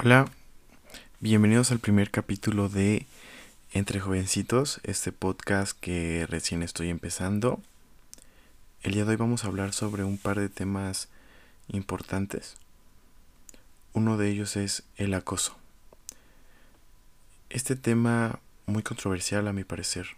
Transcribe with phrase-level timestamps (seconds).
[0.00, 0.30] Hola,
[1.18, 3.08] bienvenidos al primer capítulo de
[3.72, 7.60] Entre Jovencitos, este podcast que recién estoy empezando.
[8.84, 11.08] El día de hoy vamos a hablar sobre un par de temas
[11.66, 12.54] importantes.
[13.92, 15.56] Uno de ellos es el acoso.
[17.50, 20.10] Este tema muy controversial a mi parecer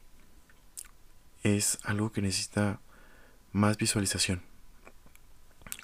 [1.43, 2.81] es algo que necesita
[3.53, 4.43] más visualización.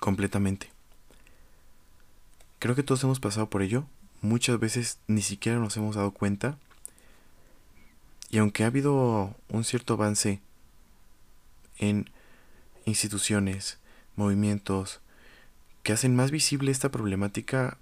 [0.00, 0.75] Completamente.
[2.66, 3.86] Creo que todos hemos pasado por ello.
[4.22, 6.58] Muchas veces ni siquiera nos hemos dado cuenta.
[8.28, 10.40] Y aunque ha habido un cierto avance
[11.78, 12.10] en
[12.84, 13.78] instituciones,
[14.16, 14.98] movimientos
[15.84, 17.78] que hacen más visible esta problemática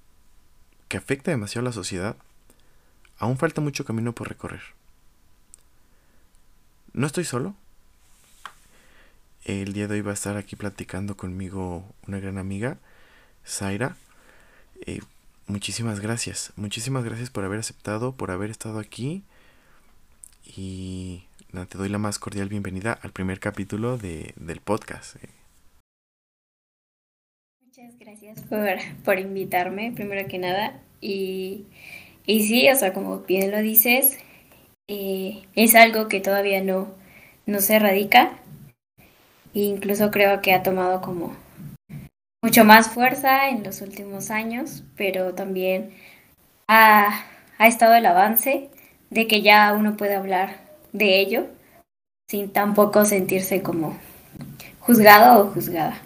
[0.89, 2.19] que afecta demasiado a la sociedad,
[3.17, 4.61] aún falta mucho camino por recorrer.
[6.93, 7.55] No estoy solo.
[9.45, 12.77] El día de hoy va a estar aquí platicando conmigo una gran amiga,
[13.47, 13.97] Zaira.
[14.87, 15.01] Eh,
[15.47, 16.53] muchísimas gracias.
[16.57, 19.23] Muchísimas gracias por haber aceptado, por haber estado aquí.
[20.45, 21.25] Y
[21.69, 25.17] te doy la más cordial bienvenida al primer capítulo de, del podcast.
[25.17, 25.29] Eh.
[27.65, 30.81] Muchas gracias por, por, invitarme, primero que nada.
[31.01, 31.65] Y,
[32.27, 34.19] y sí, o sea, como bien lo dices,
[34.89, 36.89] eh, es algo que todavía no,
[37.47, 38.39] no se erradica.
[39.55, 41.37] E incluso creo que ha tomado como
[42.45, 45.93] mucho más fuerza en los últimos años, pero también
[46.69, 47.25] ha,
[47.59, 48.69] estado el avance
[49.09, 50.61] de que ya uno puede hablar
[50.93, 51.47] de ello
[52.29, 53.99] sin tampoco sentirse como
[54.79, 56.03] juzgado o juzgada.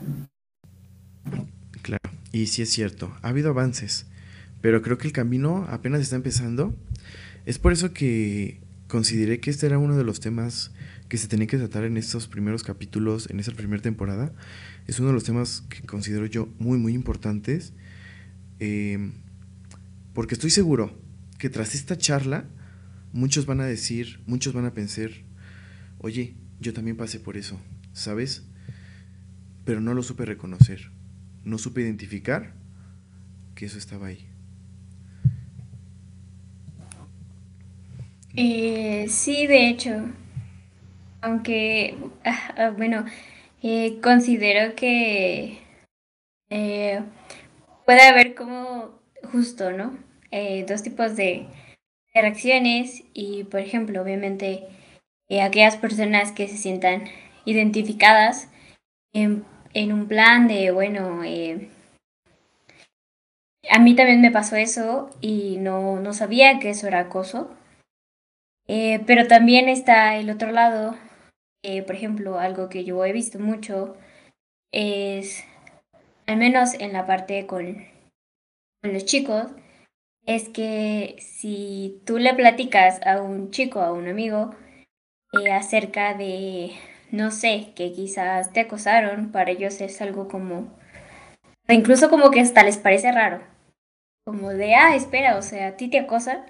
[1.83, 4.07] Claro, y sí es cierto, ha habido avances,
[4.61, 6.73] pero creo que el camino apenas está empezando.
[7.47, 10.71] Es por eso que consideré que este era uno de los temas
[11.09, 14.33] que se tenía que tratar en estos primeros capítulos, en esta primera temporada,
[14.89, 17.75] es uno de los temas que considero yo muy, muy importantes.
[18.59, 19.13] Em,
[20.15, 20.99] porque estoy seguro
[21.39, 22.47] que tras esta charla,
[23.13, 25.11] muchos van a decir, muchos van a pensar,
[25.99, 27.61] oye, yo también pasé por eso,
[27.93, 28.45] ¿sabes?
[29.65, 30.91] Pero no lo supe reconocer,
[31.45, 32.55] no supe identificar
[33.55, 34.27] que eso estaba ahí.
[38.35, 39.91] Eh, sí, de hecho,
[41.21, 43.05] aunque, ah, ah, bueno,
[43.63, 45.59] eh, considero que
[46.49, 47.01] eh,
[47.85, 49.01] puede haber como
[49.33, 49.99] justo, ¿no?
[50.31, 51.47] Eh, dos tipos de,
[52.15, 54.65] reacciones y, por ejemplo, obviamente,
[55.41, 57.05] aquellas personas que se sientan
[57.45, 58.49] identificadas
[59.13, 61.21] en, en un plan de, bueno,
[63.71, 67.55] a mí también me pasó eso y no, no sabía que eso era acoso.
[68.67, 70.97] pero también está el otro lado
[71.63, 73.97] eh, por ejemplo, algo que yo he visto mucho
[74.73, 75.45] es,
[76.27, 77.85] al menos en la parte con,
[78.83, 79.47] los chicos,
[80.27, 84.55] es que si tú le platicas a un chico, a un amigo,
[85.33, 86.73] eh, acerca de,
[87.11, 90.79] no sé, que quizás te acosaron, para ellos es algo como,
[91.69, 93.43] incluso como que hasta les parece raro,
[94.25, 96.45] como de, ah, espera, o sea, a ti te acosan,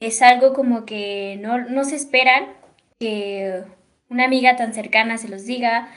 [0.00, 2.54] es algo como que no, no se esperan
[2.98, 3.64] que
[4.08, 5.88] una amiga tan cercana se los diga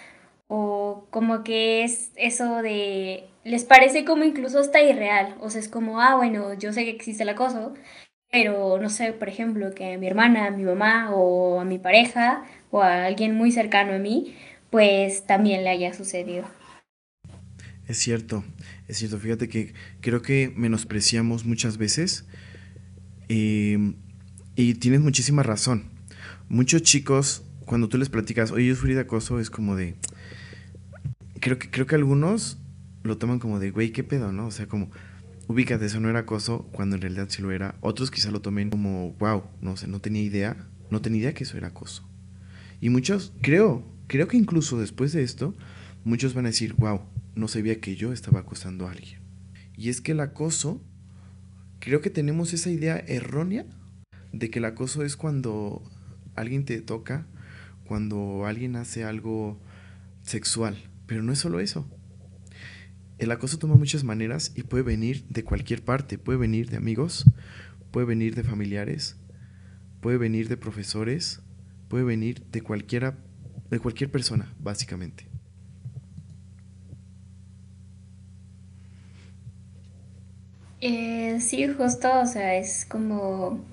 [0.47, 5.69] o como que es eso de les parece como incluso hasta irreal, o sea, es
[5.69, 7.73] como, ah, bueno, yo sé que existe el acoso,
[8.31, 11.79] pero no sé, por ejemplo, que a mi hermana, a mi mamá o a mi
[11.79, 14.35] pareja o a alguien muy cercano a mí,
[14.69, 16.45] pues también le haya sucedido.
[17.87, 18.43] Es cierto,
[18.87, 22.27] es cierto, fíjate que creo que menospreciamos muchas veces
[23.29, 23.93] eh,
[24.55, 25.89] y tienes muchísima razón.
[26.49, 29.93] Muchos chicos cuando tú les platicas, oye, yo sufrí de acoso, es como de.
[31.39, 32.57] Creo que, creo que algunos
[33.03, 34.47] lo toman como de, güey, qué pedo, ¿no?
[34.47, 34.89] O sea, como,
[35.47, 37.75] ubícate, eso no era acoso, cuando en realidad sí lo era.
[37.81, 40.57] Otros quizá lo tomen como, wow, no sé, no tenía idea,
[40.89, 42.09] no tenía idea que eso era acoso.
[42.81, 45.55] Y muchos, creo, creo que incluso después de esto,
[46.03, 47.01] muchos van a decir, wow,
[47.35, 49.19] no sabía que yo estaba acosando a alguien.
[49.77, 50.81] Y es que el acoso,
[51.79, 53.67] creo que tenemos esa idea errónea
[54.33, 55.83] de que el acoso es cuando
[56.33, 57.27] alguien te toca
[57.89, 59.57] cuando alguien hace algo
[60.21, 60.77] sexual,
[61.07, 61.89] pero no es solo eso.
[63.17, 67.25] El acoso toma muchas maneras y puede venir de cualquier parte, puede venir de amigos,
[67.89, 69.17] puede venir de familiares,
[70.01, 71.41] puede venir de profesores,
[71.87, 73.17] puede venir de cualquiera
[73.71, 75.25] de cualquier persona, básicamente.
[80.79, 83.65] Eh, sí, justo, o sea, es como,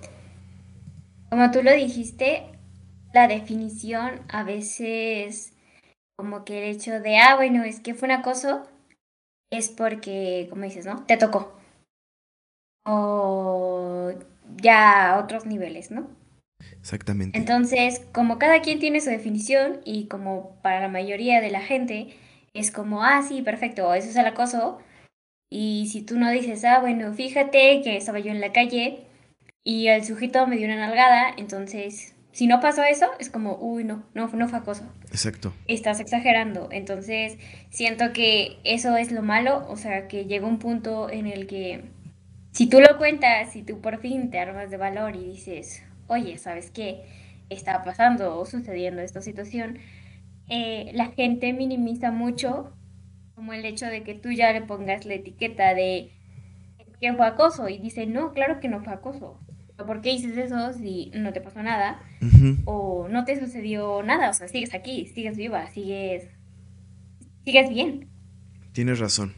[1.28, 2.55] como tú lo dijiste,
[3.16, 5.54] la definición a veces
[6.18, 8.68] como que el hecho de, ah, bueno, es que fue un acoso,
[9.50, 11.04] es porque, como dices, ¿no?
[11.06, 11.54] Te tocó.
[12.84, 14.12] o
[14.62, 16.08] ya a otros niveles, ¿no?
[16.80, 17.38] Exactamente.
[17.38, 22.16] Entonces, como cada quien tiene su definición y como para la mayoría de la gente
[22.54, 24.78] es como, ah, sí, perfecto, eso es el acoso.
[25.50, 29.06] Y si tú no dices, ah, bueno, fíjate que estaba yo en la calle
[29.64, 33.82] y el sujeto me dio una nalgada, entonces, si no pasó eso, es como, uy,
[33.82, 34.84] no, no, no fue acoso.
[35.04, 35.54] Exacto.
[35.68, 36.68] Estás exagerando.
[36.70, 37.38] Entonces,
[37.70, 41.84] siento que eso es lo malo, o sea, que llega un punto en el que
[42.52, 46.36] si tú lo cuentas, si tú por fin te armas de valor y dices, oye,
[46.36, 47.06] ¿sabes qué?
[47.48, 49.78] Está pasando o sucediendo esta situación,
[50.50, 52.70] eh, la gente minimiza mucho
[53.34, 56.12] como el hecho de que tú ya le pongas la etiqueta de
[57.00, 59.40] que fue acoso y dice, no, claro que no fue acoso.
[59.76, 62.00] ¿Por qué dices eso si no te pasó nada?
[62.64, 66.24] O no te sucedió nada, o sea, sigues aquí, sigues viva, sigues,
[67.44, 68.08] sigues bien.
[68.72, 69.34] Tienes razón,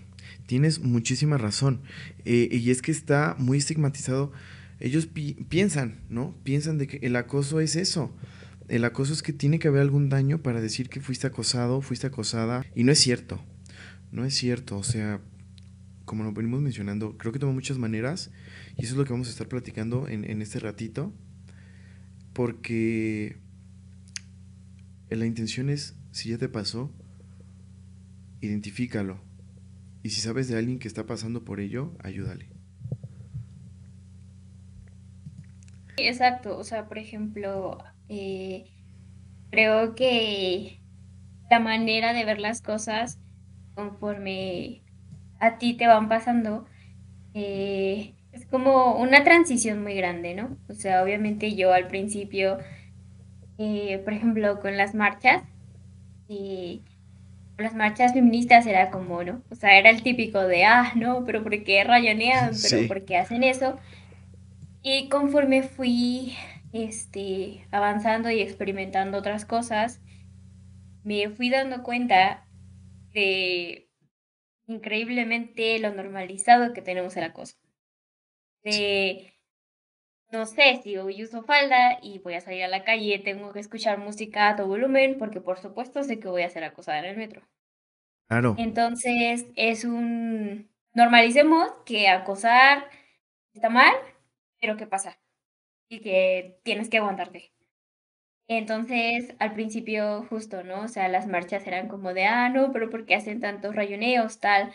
[0.46, 1.82] tienes muchísima razón.
[2.25, 4.32] Eh, y es que está muy estigmatizado.
[4.81, 5.08] Ellos
[5.49, 6.37] piensan, ¿no?
[6.44, 8.14] Piensan de que el acoso es eso.
[8.69, 12.06] El acoso es que tiene que haber algún daño para decir que fuiste acosado, fuiste
[12.06, 12.64] acosada.
[12.76, 13.40] Y no es cierto.
[14.12, 15.20] No es cierto, o sea,
[16.05, 18.31] como lo venimos mencionando, creo que toma muchas maneras
[18.79, 21.13] y eso es lo que vamos a estar platicando en, en este ratito,
[22.33, 23.37] porque
[25.11, 26.93] la intención es, si ya te pasó,
[28.41, 29.21] identifícalo.
[30.03, 32.49] Y si sabes de alguien que está pasando por ello, ayúdale.
[35.97, 37.79] Exacto, o sea, por ejemplo,
[38.09, 38.71] eh,
[39.51, 40.81] creo que
[41.51, 43.19] la manera de ver las cosas
[43.75, 44.83] conforme
[45.41, 46.67] a ti te van pasando,
[47.35, 48.15] eh,
[48.50, 50.56] como una transición muy grande, ¿no?
[50.69, 52.59] O sea, obviamente yo al principio,
[53.59, 55.43] eh, por ejemplo, con las marchas,
[56.29, 56.83] y
[57.56, 59.43] las marchas feministas era como, ¿no?
[59.50, 62.53] O sea, era el típico de, ah, no, pero ¿por qué rayonean?
[62.71, 63.79] ¿Pero por qué hacen eso?
[64.83, 66.35] Y conforme fui
[66.73, 70.00] este, avanzando y experimentando otras cosas,
[71.03, 72.47] me fui dando cuenta
[73.12, 73.89] de
[74.67, 77.56] increíblemente lo normalizado que tenemos el acoso.
[78.70, 79.35] De,
[80.31, 83.61] no sé, si hoy uso falda y voy a salir a la calle, tengo que
[83.61, 87.06] escuchar música a todo volumen porque por supuesto sé que voy a ser acosada en
[87.06, 87.43] el metro.
[88.29, 88.55] Claro.
[88.59, 90.69] Entonces es un...
[90.93, 92.88] Normalicemos que acosar
[93.55, 93.94] está mal,
[94.61, 95.19] pero ¿qué pasa?
[95.88, 97.53] Y que tienes que aguantarte.
[98.49, 100.82] Entonces, al principio, justo, ¿no?
[100.82, 104.41] O sea, las marchas eran como de, ah, no, pero ¿por qué hacen tantos rayoneos,
[104.41, 104.73] tal?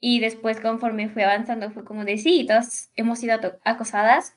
[0.00, 4.36] Y después, conforme fue avanzando, fue como de, sí, todas hemos sido acosadas.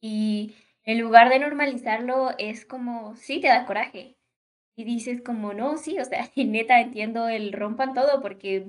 [0.00, 0.54] Y
[0.84, 4.16] en lugar de normalizarlo, es como, sí, te da coraje.
[4.76, 8.66] Y dices como, no, sí, o sea, neta, entiendo el rompan todo porque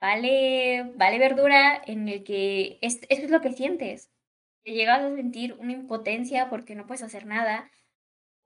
[0.00, 4.10] vale, vale verdura en el que es, eso es lo que sientes
[4.66, 7.70] llegas a sentir una impotencia porque no puedes hacer nada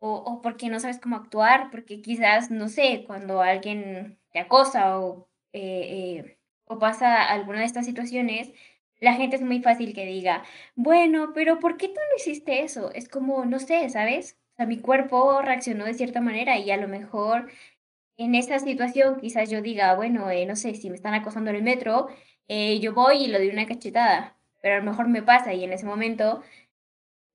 [0.00, 5.00] o, o, porque no sabes cómo actuar, porque quizás, no sé, cuando alguien te acosa
[5.00, 8.52] o, eh, eh, o pasa alguna de estas situaciones,
[9.00, 10.44] la gente es muy fácil que diga,
[10.76, 12.92] bueno, pero ¿por qué tú no hiciste eso?
[12.92, 14.38] Es como, no sé, ¿sabes?
[14.54, 17.50] O sea, mi cuerpo reaccionó de cierta manera y a lo mejor
[18.18, 21.56] en esa situación quizás yo diga, bueno, eh, no sé, si me están acosando en
[21.56, 22.08] el metro,
[22.48, 25.72] yo voy y lo doy una cachetada pero a lo mejor me pasa y en
[25.72, 26.42] ese momento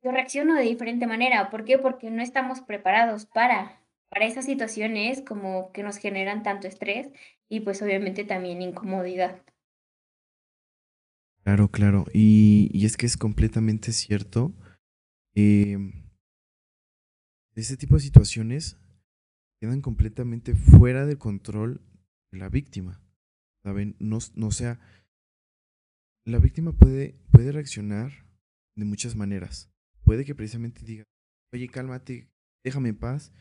[0.03, 1.49] yo reacciono de diferente manera.
[1.49, 1.77] ¿Por qué?
[1.77, 7.09] Porque no estamos preparados para, para esas situaciones como que nos generan tanto estrés
[7.49, 9.43] y pues obviamente también incomodidad.
[11.43, 12.05] Claro, claro.
[12.13, 14.53] Y, y es que es completamente cierto.
[15.35, 15.77] Eh,
[17.55, 18.77] ese tipo de situaciones
[19.61, 21.81] quedan completamente fuera de control
[22.31, 23.01] de la víctima.
[23.63, 23.95] ¿Saben?
[23.99, 24.79] No, no sea
[26.25, 28.25] la víctima puede, puede reaccionar
[28.75, 29.71] de muchas maneras.
[30.03, 31.03] Puede que precisamente diga,
[31.53, 32.27] oye, cálmate,
[32.63, 33.31] déjame en paz.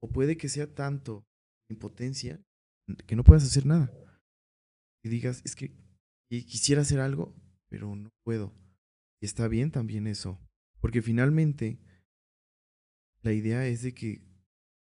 [0.00, 1.26] O puede que sea tanto
[1.70, 2.40] impotencia
[3.06, 3.92] que no puedas hacer nada.
[5.04, 5.76] Y digas, es que
[6.28, 7.34] quisiera hacer algo,
[7.68, 8.54] pero no puedo.
[9.20, 10.38] Y está bien también eso.
[10.80, 11.78] Porque finalmente
[13.22, 14.22] la idea es de que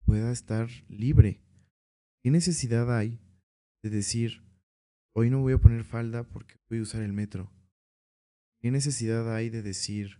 [0.04, 1.40] pueda estar libre.
[2.22, 3.20] ¿Qué necesidad hay
[3.82, 4.44] de decir,
[5.16, 7.52] Hoy no voy a poner falda porque voy a usar el metro.
[8.60, 10.18] ¿Qué necesidad hay de decir,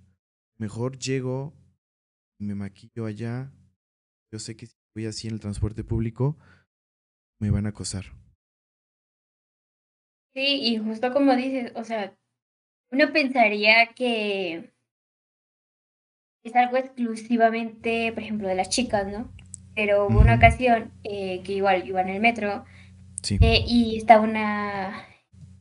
[0.57, 1.53] mejor llego
[2.39, 3.53] y me maquillo allá?
[4.33, 6.37] Yo sé que si voy así en el transporte público,
[7.41, 8.05] me van a acosar.
[10.35, 12.17] Sí, y justo como dices, o sea,
[12.91, 14.73] uno pensaría que
[16.45, 19.33] es algo exclusivamente, por ejemplo, de las chicas, ¿no?
[19.75, 22.65] Pero hubo una ocasión eh, que igual iba en el metro,
[23.41, 25.07] eh, y está una,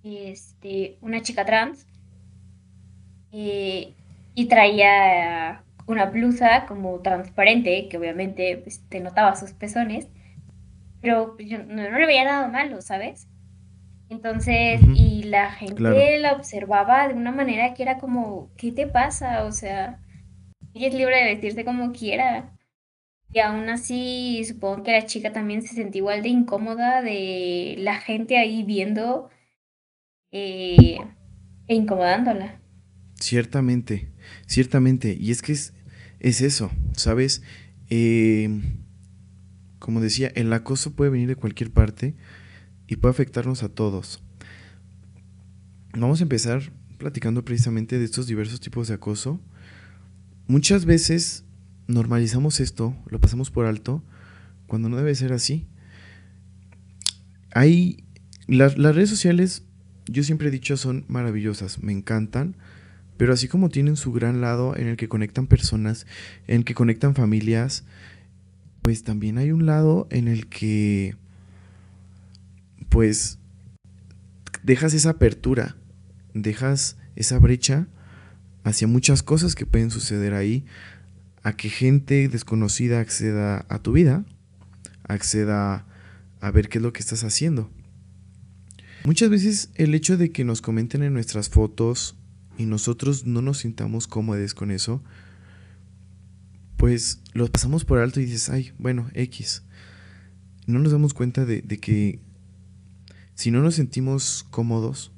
[0.03, 1.87] este, una chica trans
[3.31, 3.93] eh,
[4.35, 10.09] y traía una blusa como transparente, que obviamente pues, te notaba sus pezones,
[11.01, 13.27] pero yo no, le veía nada malo, ¿sabes?
[14.09, 19.43] Entonces, y la gente la observaba de una manera que era como, ¿qué te pasa?
[19.43, 19.99] O sea,
[20.73, 22.53] ella es libre de vestirse como quiera.
[23.33, 27.95] Y aún así, supongo que la chica también se sentía igual de incómoda de la
[27.95, 29.29] gente ahí viendo
[30.31, 30.99] eh,
[31.67, 32.59] e incomodándola.
[33.15, 34.12] Ciertamente,
[34.45, 35.17] ciertamente.
[35.19, 35.73] Y es que es,
[36.19, 37.41] es eso, ¿sabes?
[37.89, 38.61] Eh,
[39.79, 42.15] como decía, el acoso puede venir de cualquier parte
[42.87, 44.23] y puede afectarnos a todos.
[45.93, 49.41] Vamos a empezar platicando precisamente de estos diversos tipos de acoso.
[50.47, 51.43] Muchas veces
[51.87, 54.01] normalizamos esto, lo pasamos por alto,
[54.67, 55.67] cuando no debe ser así.
[57.53, 58.05] Hay
[58.47, 59.63] las, las redes sociales,
[60.07, 62.55] yo siempre he dicho, son maravillosas, me encantan,
[63.23, 66.05] pero así como tienen su gran lado en el que conectan personas,
[66.45, 67.85] en el que conectan familias,
[68.81, 71.15] pues también hay un lado en el que,
[72.89, 73.39] pues,
[74.61, 75.77] dejas esa apertura,
[76.33, 77.87] dejas esa brecha
[78.65, 80.65] hacia muchas cosas que pueden suceder ahí,
[81.43, 84.25] a que gente desconocida acceda a tu vida,
[85.07, 85.85] acceda
[86.41, 87.71] a ver qué es lo que estás haciendo.
[89.05, 92.17] Muchas veces el hecho de que nos comenten en nuestras fotos
[92.57, 95.01] y nosotros no nos sintamos cómodos con eso,
[96.77, 99.63] pues lo pasamos por alto y dices, ay, bueno, X.
[100.65, 102.19] No nos damos cuenta de, de que
[103.35, 105.11] si no nos sentimos cómodos,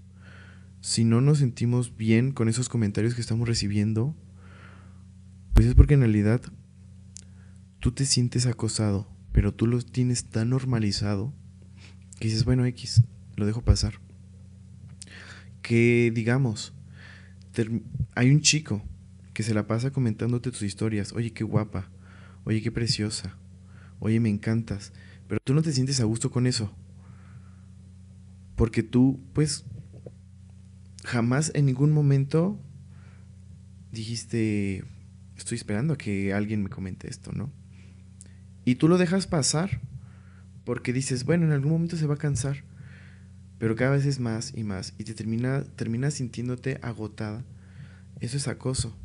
[0.81, 4.15] si no nos sentimos bien con esos comentarios que estamos recibiendo,
[5.53, 6.41] pues es porque en realidad
[7.79, 11.33] tú te sientes acosado, pero tú lo tienes tan normalizado
[12.19, 13.03] que dices, bueno, X,
[13.35, 13.95] lo dejo pasar.
[15.61, 16.73] Que digamos,
[18.15, 18.81] hay un chico
[19.33, 21.89] que se la pasa comentándote tus historias, oye, qué guapa,
[22.45, 23.38] oye, qué preciosa,
[24.00, 24.93] oye, me encantas,
[25.27, 26.74] pero tú no te sientes a gusto con eso.
[28.55, 29.65] Porque tú, pues,
[31.03, 32.59] jamás en ningún momento
[33.91, 34.83] dijiste,
[35.38, 37.51] estoy esperando a que alguien me comente esto, ¿no?
[38.63, 39.81] Y tú lo dejas pasar
[40.63, 42.63] porque dices, bueno, en algún momento se va a cansar,
[43.57, 47.43] pero cada vez es más y más y te termina, terminas sintiéndote agotada.
[48.19, 48.95] Eso es acoso.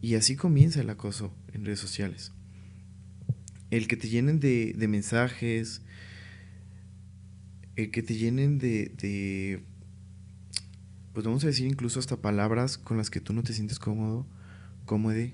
[0.00, 2.32] Y así comienza el acoso en redes sociales.
[3.70, 5.82] El que te llenen de, de mensajes,
[7.76, 9.64] el que te llenen de, de,
[11.12, 14.26] pues vamos a decir incluso hasta palabras con las que tú no te sientes cómodo,
[14.84, 15.26] cómodo,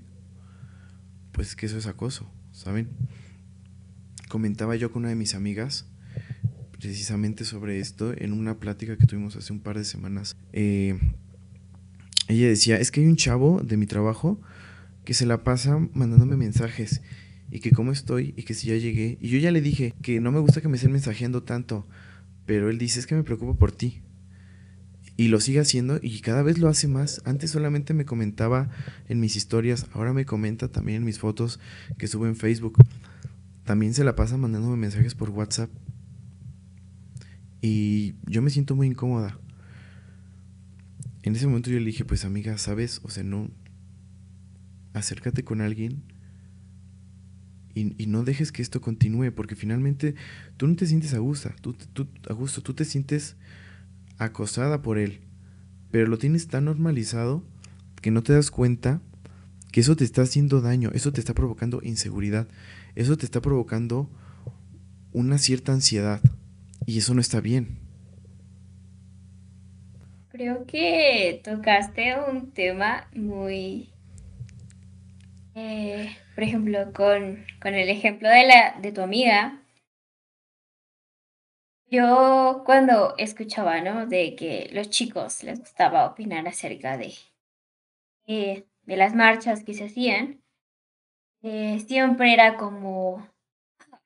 [1.33, 2.89] pues que eso es acoso, ¿saben?
[4.29, 5.90] Comentaba yo con una de mis amigas
[6.81, 10.37] precisamente sobre esto en una plática que tuvimos hace un par de semanas.
[10.53, 10.99] Eh,
[12.29, 14.41] ella decía, es que hay un chavo de mi trabajo
[15.05, 17.03] que se la pasa mandándome mensajes
[17.51, 19.19] y que cómo estoy y que si ya llegué.
[19.21, 21.87] Y yo ya le dije que no me gusta que me estén mensajeando tanto,
[22.47, 24.01] pero él dice, es que me preocupo por ti.
[25.17, 27.21] Y lo sigue haciendo y cada vez lo hace más.
[27.27, 28.71] Antes solamente me comentaba
[29.09, 31.61] en mis historias, ahora me comenta también en mis fotos
[31.99, 32.79] que subo en Facebook.
[33.65, 35.69] También se la pasa mandándome mensajes por WhatsApp.
[37.61, 39.39] Y yo me siento muy incómoda.
[41.23, 43.01] En ese momento yo le dije, pues amiga, ¿sabes?
[43.03, 43.51] O sea, no...
[44.93, 46.03] Acércate con alguien
[47.75, 50.15] y, no dejes que esto continúe, porque finalmente
[50.57, 53.37] tú no te sientes a gusto, tú, tú, a gusto, tú te sientes
[54.19, 55.21] acosada por él,
[55.91, 57.45] pero lo tienes tan normalizado
[58.03, 59.01] que no te das cuenta
[59.73, 62.49] que eso te está haciendo daño, eso te está provocando inseguridad,
[62.97, 64.11] eso te está provocando
[65.13, 66.21] una cierta ansiedad
[66.91, 67.79] y eso no está bien.
[70.31, 73.93] Creo que tocaste un tema muy,
[75.55, 79.63] eh, por ejemplo, con, con el ejemplo de, la, de tu amiga,
[81.87, 84.07] yo cuando escuchaba, ¿no?
[84.07, 87.15] De que los chicos les gustaba opinar acerca de,
[88.27, 90.43] eh, de las marchas que se hacían,
[91.43, 93.29] eh, siempre era como,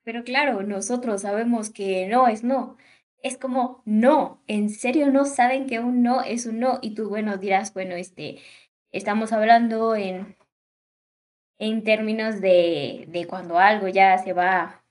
[0.05, 2.77] pero claro, nosotros sabemos que no es no.
[3.23, 6.79] Es como, no, en serio no saben que un no es un no.
[6.83, 8.39] Y tú, bueno, dirás, bueno, este,
[8.93, 10.37] estamos hablando en,
[11.59, 14.85] en términos de, de cuando algo ya se va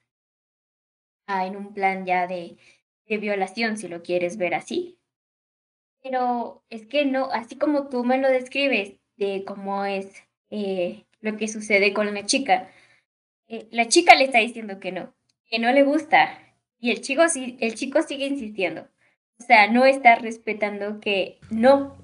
[1.27, 2.57] a, en un plan ya de,
[3.07, 4.97] de violación, si lo quieres ver así.
[6.01, 11.37] Pero es que no, así como tú me lo describes de cómo es eh, lo
[11.37, 12.69] que sucede con la chica,
[13.47, 15.13] eh, la chica le está diciendo que no,
[15.49, 16.39] que no le gusta,
[16.79, 18.89] y el chico, el chico sigue insistiendo.
[19.39, 21.97] O sea, no está respetando que no.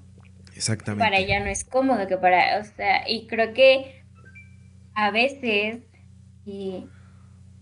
[0.54, 1.04] Exactamente.
[1.04, 4.04] Para ella no es cómodo, que para, o sea, y creo que
[4.94, 5.82] a veces,
[6.44, 6.86] y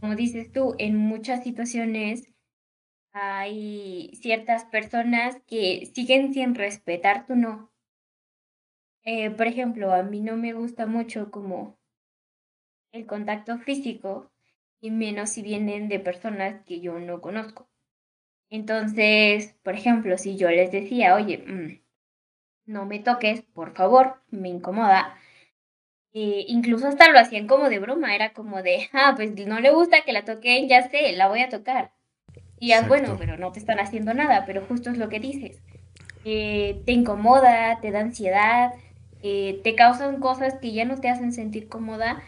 [0.01, 2.33] como dices tú, en muchas situaciones
[3.13, 7.73] hay ciertas personas que siguen sin respetar tu no.
[9.03, 11.78] Eh, por ejemplo, a mí no me gusta mucho como
[12.93, 14.31] el contacto físico
[14.81, 17.69] y menos si vienen de personas que yo no conozco.
[18.51, 21.81] Entonces, por ejemplo, si yo les decía, oye, mm,
[22.67, 25.17] no me toques, por favor, me incomoda.
[26.15, 29.71] Eh, incluso hasta lo hacían como de broma, era como de, ah, pues no le
[29.71, 31.93] gusta que la toquen, ya sé, la voy a tocar.
[32.59, 35.61] Y es bueno, pero no te están haciendo nada, pero justo es lo que dices.
[36.25, 38.73] Eh, te incomoda, te da ansiedad,
[39.23, 42.23] eh, te causan cosas que ya no te hacen sentir cómoda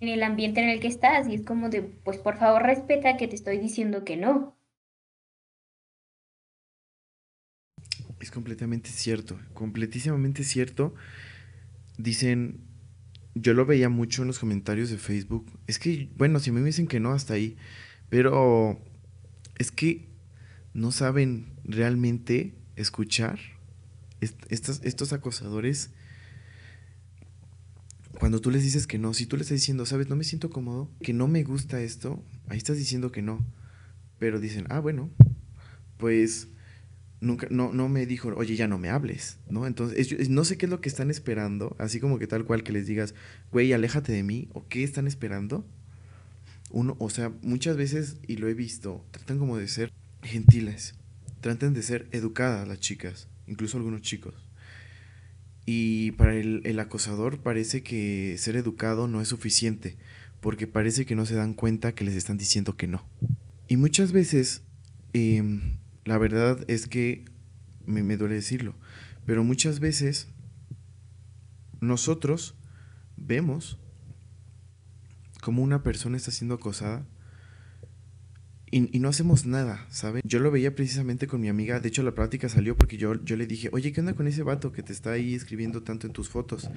[0.00, 1.28] en el ambiente en el que estás.
[1.28, 4.56] Y es como de, pues por favor respeta que te estoy diciendo que no.
[8.20, 10.94] Es completamente cierto, completísimamente cierto.
[11.98, 12.60] Dicen,
[13.34, 15.46] yo lo veía mucho en los comentarios de Facebook.
[15.66, 17.56] Es que, bueno, si me dicen que no, hasta ahí.
[18.08, 18.80] Pero
[19.58, 20.08] es que
[20.74, 23.38] no saben realmente escuchar
[24.20, 25.92] estos, estos acosadores.
[28.18, 30.50] Cuando tú les dices que no, si tú les estás diciendo, sabes, no me siento
[30.50, 33.46] cómodo, que no me gusta esto, ahí estás diciendo que no.
[34.18, 35.08] Pero dicen, ah, bueno,
[35.98, 36.48] pues
[37.20, 39.68] nunca, no, no me dijo, oye, ya no me hables, ¿no?
[39.68, 42.72] Entonces, no sé qué es lo que están esperando, así como que tal cual que
[42.72, 43.14] les digas,
[43.52, 45.64] güey, aléjate de mí, o qué están esperando
[46.70, 50.96] uno, o sea, muchas veces, y lo he visto, tratan como de ser gentiles,
[51.40, 54.47] tratan de ser educadas las chicas, incluso algunos chicos.
[55.70, 59.98] Y para el, acosador parece que ser educado no es suficiente,
[60.40, 63.04] porque parece que no se dan cuenta que les están diciendo que no.
[63.68, 64.62] Y muchas veces,
[65.12, 67.26] em, la verdad es que,
[67.84, 68.76] me, me duele decirlo,
[69.26, 70.28] pero muchas veces
[71.82, 72.54] nosotros
[73.18, 73.78] vemos
[75.42, 77.06] como una persona está siendo acosada
[78.70, 80.22] y, no hacemos nada, ¿saben?
[80.24, 83.36] Yo lo veía precisamente con mi amiga, de hecho la plática salió porque yo, yo
[83.36, 86.12] le dije, oye, ¿qué onda con ese vato que te está ahí escribiendo tanto en
[86.12, 86.68] tus fotos?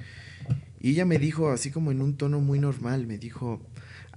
[0.80, 3.60] Y ella me dijo, así como en un tono muy normal, me dijo,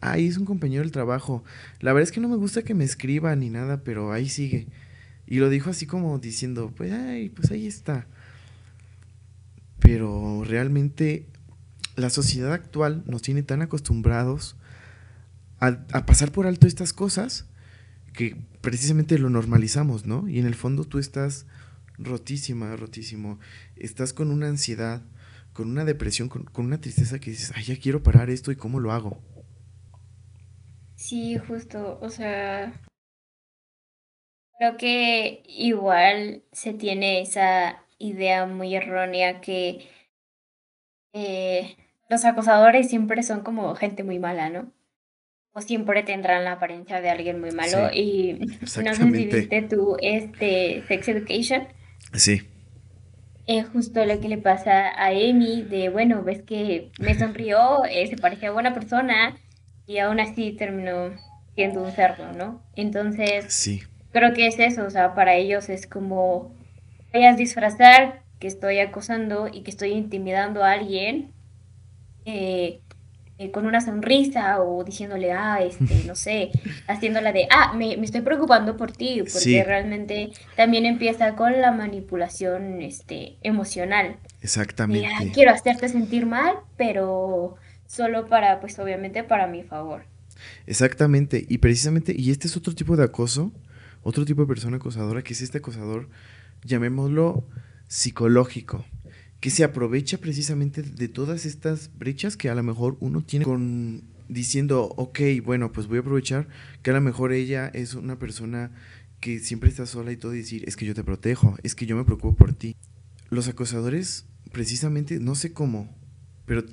[0.01, 1.43] ay, es un compañero del trabajo,
[1.79, 4.67] la verdad es que no me gusta que me escriba ni nada, pero ahí sigue.
[5.27, 8.07] Y lo dijo así como diciendo, pues, ay, pues ahí está.
[9.79, 11.25] Pero realmente
[11.95, 14.55] la sociedad actual nos tiene tan acostumbrados
[15.59, 17.45] a, pasar por alto estas cosas
[18.15, 20.27] que precisamente lo normalizamos, ¿no?
[20.27, 21.45] Y en el fondo tú estás
[21.97, 23.39] rotísima, rotísimo.
[23.75, 25.01] Estás con una ansiedad,
[25.53, 28.79] con una depresión, con, una tristeza que dices, ay, ya quiero parar esto y cómo
[28.79, 29.21] lo hago.
[30.95, 32.81] Sí, justo, o sea,
[34.57, 39.89] creo que igual se tiene esa idea muy errónea que
[41.13, 41.75] eh,
[42.09, 44.71] los acosadores siempre son como gente muy mala, ¿no?
[45.59, 47.91] Siempre tendrán la apariencia de alguien muy malo.
[47.93, 51.67] y no sé si viste tú este Sex Education.
[52.13, 52.41] Sí.
[53.47, 58.07] Es justo lo que le pasa a Amy, de bueno, ves que me sonrió, eh,
[58.07, 59.37] se parecía a buena persona
[59.85, 61.11] y aún así terminó
[61.53, 62.61] siendo un cerdo, ¿no?
[62.75, 63.83] Entonces, sí.
[64.11, 66.53] creo que es eso, o sea, para ellos es como,
[67.13, 71.31] vayas a disfrazar que estoy acosando y que estoy intimidando a alguien
[72.25, 72.81] eh,
[73.37, 76.51] eh, con una sonrisa o diciéndole, ah, este, no sé,
[76.87, 82.81] haciéndola de, ah, me, estoy preocupando por ti, porque realmente también empieza con la manipulación
[82.81, 84.17] este, emocional.
[84.41, 85.31] Exactamente.
[85.33, 87.55] quiero hacerte sentir mal, pero
[87.87, 90.05] solo para, pues obviamente para mi favor.
[90.65, 93.51] Exactamente, y precisamente, y este es otro tipo de acoso,
[94.03, 96.07] otro tipo de persona acosadora, que es este acosador,
[96.63, 97.43] llamémoslo
[97.87, 98.85] psicológico
[99.45, 104.01] que se aprovecha precisamente de todas estas brechas que a lo mejor uno tiene con
[104.27, 106.47] diciendo, ok, bueno, pues voy a aprovechar
[106.81, 108.71] que a lo mejor ella es una persona
[109.19, 111.85] que siempre está sola y todo y decir, es que yo te protejo, es que
[111.85, 112.75] yo me preocupo por ti.
[113.29, 115.95] Los acosadores, precisamente, no sé cómo,
[116.47, 116.63] pero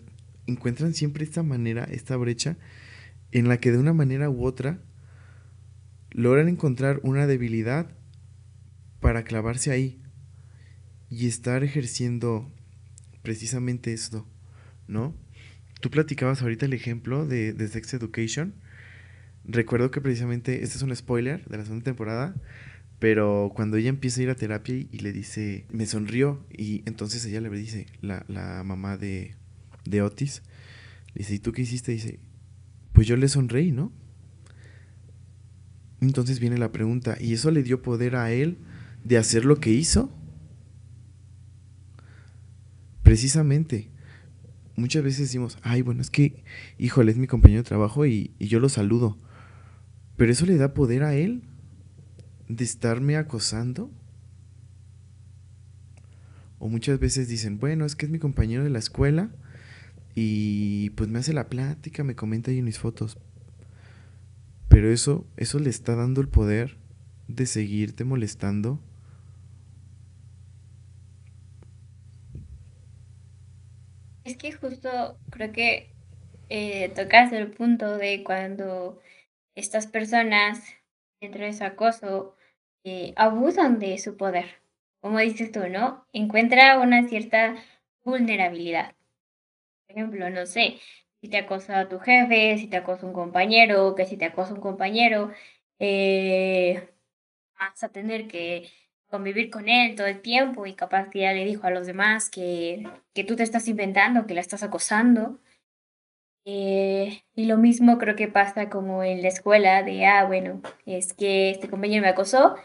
[0.47, 2.57] encuentran siempre esta manera, esta brecha,
[3.33, 4.81] en la que de una manera u otra
[6.11, 7.91] logran encontrar una debilidad
[9.01, 10.01] para clavarse ahí
[11.11, 12.51] y estar ejerciendo
[13.23, 14.27] precisamente esto,
[14.89, 15.15] ¿no?
[15.81, 18.55] Tú platicabas ahorita el ejemplo de, Sex Education.
[19.45, 22.35] Recuerdo que precisamente, este es un spoiler de la segunda temporada,
[22.99, 27.25] pero cuando ella empieza a ir a terapia y, le dice, me sonrió, y entonces
[27.25, 29.35] ella le dice, la, la mamá de,
[29.85, 30.43] de Otis,
[31.15, 31.93] le dice, ¿y tú qué hiciste?
[31.93, 32.21] dice,
[32.93, 33.93] pues yo le sonreí, ¿no?
[36.01, 38.59] Entonces viene la pregunta, ¿y eso le dio poder a él
[39.05, 40.13] de hacer lo que hizo?
[43.13, 43.91] Precisamente,
[44.75, 46.45] muchas veces decimos, ay, bueno, es que,
[46.79, 49.19] híjole, es mi compañero de trabajo y, yo lo saludo.
[50.17, 51.43] Pero eso le da poder a él
[52.49, 53.91] de estarme acosando.
[56.59, 59.31] O muchas veces dicen, bueno, es que es mi compañero de la escuela
[60.15, 63.19] y pues me hace la plática, me comenta ahí en mis fotos.
[64.69, 66.79] Pero eso, eso le está dando el poder
[67.29, 68.81] de seguirte molestando.
[74.25, 75.91] Es que justo creo que
[76.49, 79.01] eh, tocas el punto de cuando
[79.55, 80.63] estas personas,
[81.21, 82.37] dentro de ese acoso,
[82.85, 84.47] eh, abusan de su poder.
[85.01, 86.07] Como dices tú, ¿no?
[86.13, 87.57] Encuentra una cierta
[88.05, 88.95] vulnerabilidad.
[89.87, 90.79] Por ejemplo, no sé,
[91.21, 94.61] si te acosa tu jefe, si te acosa un compañero, que si te acosa un
[94.61, 95.33] compañero,
[95.81, 96.89] eh,
[97.59, 98.69] vas a tener que
[99.13, 102.31] convivir con él todo el tiempo y capaz que ya le dijo a los demás
[102.31, 105.39] que, que tú te estás inventando, que la estás acosando.
[106.47, 111.13] Eh, y lo mismo creo que pasa como en la escuela de, ah, bueno, es
[111.13, 112.57] que este compañero me acosó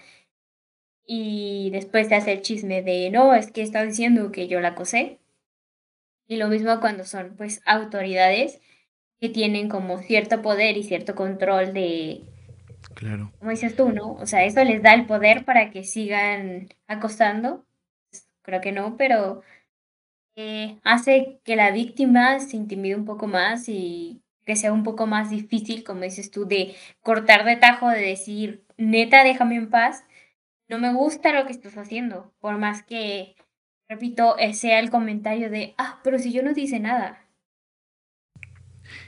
[1.06, 4.70] y después te hace el chisme de, no, es que está diciendo que yo la
[4.70, 5.20] acosé.
[6.30, 8.62] Y lo mismo cuando son pues autoridades
[9.20, 12.22] que tienen como cierto poder y cierto control de,
[12.94, 13.32] Claro.
[13.40, 14.13] como dices tú, ¿no?
[14.13, 17.66] O sea, eso les da el poder para que sigan acosando.
[18.42, 19.44] Creo que no, pero
[20.36, 25.08] eh, hace que la víctima se intimide un poco más y que sea un poco
[25.08, 30.06] más difícil, como dices tú, de cortar de tajo, de decir, neta, déjame en paz,
[30.70, 33.36] no me gusta lo que estás haciendo, por más que,
[33.90, 37.26] repito, eh, sea el comentario de, ah, pero si yo no dice nada.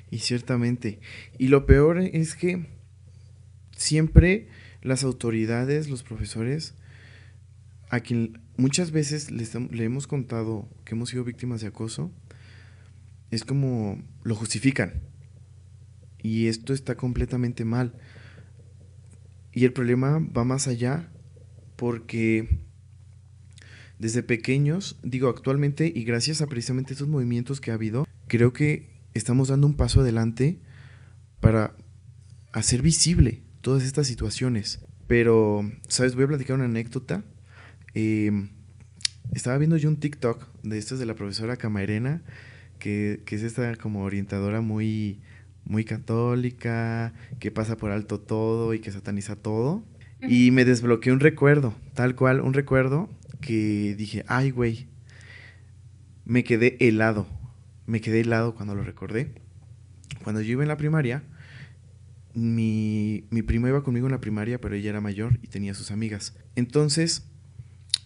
[0.10, 1.00] Y ciertamente.
[1.38, 2.66] Y lo peor es que
[3.80, 4.48] siempre
[4.82, 6.76] las autoridades, los profesores,
[7.90, 12.12] a quien muchas veces les le hemos contado que hemos sido víctimas de acoso,
[13.32, 15.02] es como lo justifican.
[16.22, 17.94] Y esto está completamente mal.
[19.54, 21.10] Y el problema va más allá
[21.78, 22.60] porque
[23.98, 28.90] desde pequeños, digo actualmente, y gracias a precisamente estos movimientos que ha habido, creo que
[29.14, 30.60] estamos dando un paso adelante
[31.40, 31.76] para
[32.52, 34.80] hacer visible todas estas situaciones.
[35.08, 36.16] Pero, ¿sabes?
[36.16, 37.24] Voy a platicar una anécdota.
[37.94, 38.50] Eh,
[39.34, 42.22] estaba viendo yo un TikTok de estos de la profesora Camarena,
[42.78, 45.22] que, que es esta como orientadora muy,
[45.66, 49.84] muy católica, que pasa por alto todo y que sataniza todo.
[50.22, 54.88] Y me desbloqueé un recuerdo, tal cual, un recuerdo que dije, ay, güey,
[56.26, 57.26] me quedé helado.
[57.86, 59.32] Me quedé helado cuando lo recordé.
[60.24, 61.24] Cuando yo iba en la primaria,
[62.40, 65.92] mi, mi prima iba conmigo en la primaria, pero ella era mayor y tenía sus
[65.92, 66.36] amigas.
[66.56, 67.24] Entonces,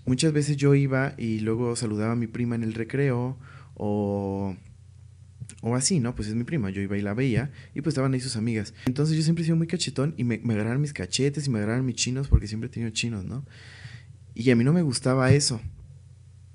[0.06, 3.38] muchas veces yo iba y luego saludaba a mi prima en el recreo
[3.76, 4.56] o,
[5.62, 6.16] o así, ¿no?
[6.16, 8.74] Pues es mi prima, yo iba y la veía y pues estaban ahí sus amigas.
[8.86, 11.60] Entonces yo siempre he sido muy cachetón y me, me agarraron mis cachetes y me
[11.60, 13.46] agarraron mis chinos porque siempre he tenido chinos, ¿no?
[14.36, 15.62] Y a mí no me gustaba eso.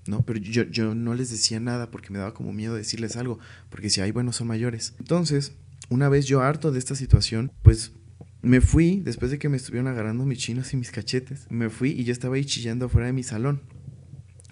[0.07, 0.23] ¿no?
[0.23, 3.39] Pero yo, yo no les decía nada porque me daba como miedo decirles algo,
[3.69, 4.95] porque si ay, bueno, son mayores.
[4.99, 5.53] Entonces,
[5.89, 7.93] una vez yo harto de esta situación, pues
[8.43, 11.91] me fui, después de que me estuvieron agarrando mis chinos y mis cachetes, me fui
[11.91, 13.63] y yo estaba ahí chillando afuera de mi salón.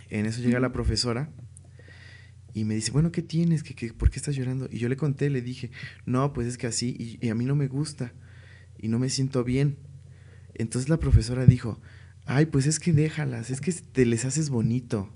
[0.08, 1.30] En eso llega la profesora
[2.52, 3.62] y me dice, bueno, ¿qué tienes?
[3.62, 4.68] ¿Qué, qué, por qué estás llorando?
[4.70, 5.70] Y yo le conté, le dije,
[6.04, 8.12] no, pues es que así, y, y a mí no me gusta,
[8.78, 9.76] y no me siento bien.
[10.54, 11.80] Entonces la profesora dijo,
[12.24, 15.12] ay, pues es que déjalas, es que te les haces bonito.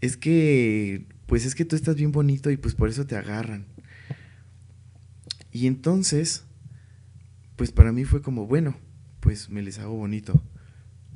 [0.00, 3.66] Es que, pues es que tú estás bien bonito y pues por eso te agarran.
[5.52, 6.44] Y entonces,
[7.56, 8.76] pues para mí fue como, bueno,
[9.20, 10.42] pues me les hago bonito.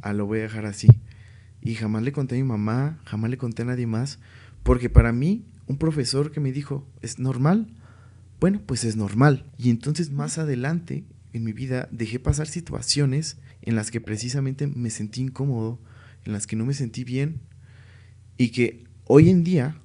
[0.03, 0.89] Ah, lo voy a dejar así.
[1.61, 4.19] Y jamás le conté a mi mamá, jamás le conté a nadie más,
[4.63, 7.69] porque para mí, un profesor que me dijo, ¿es normal?
[8.41, 9.51] Bueno, pues es normal.
[9.57, 14.91] Y entonces más adelante en mi vida dejé pasar situaciones en las que precisamente me
[14.91, 15.81] sentí incómodo,
[16.25, 17.41] en las que no me sentí bien,
[18.37, 19.81] y que hoy en día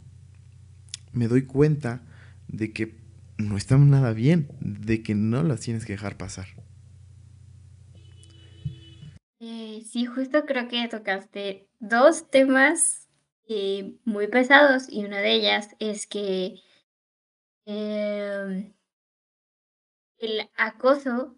[1.13, 2.01] me doy cuenta
[2.47, 2.98] de que
[3.39, 6.47] no están nada bien, de que no las tienes que dejar pasar.
[9.39, 13.09] Eh, sí, justo creo que tocaste dos temas
[13.47, 16.55] eh, muy pesados y una de ellas es que
[17.65, 18.73] eh,
[20.17, 21.37] el acoso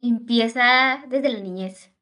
[0.00, 1.92] empieza desde la niñez.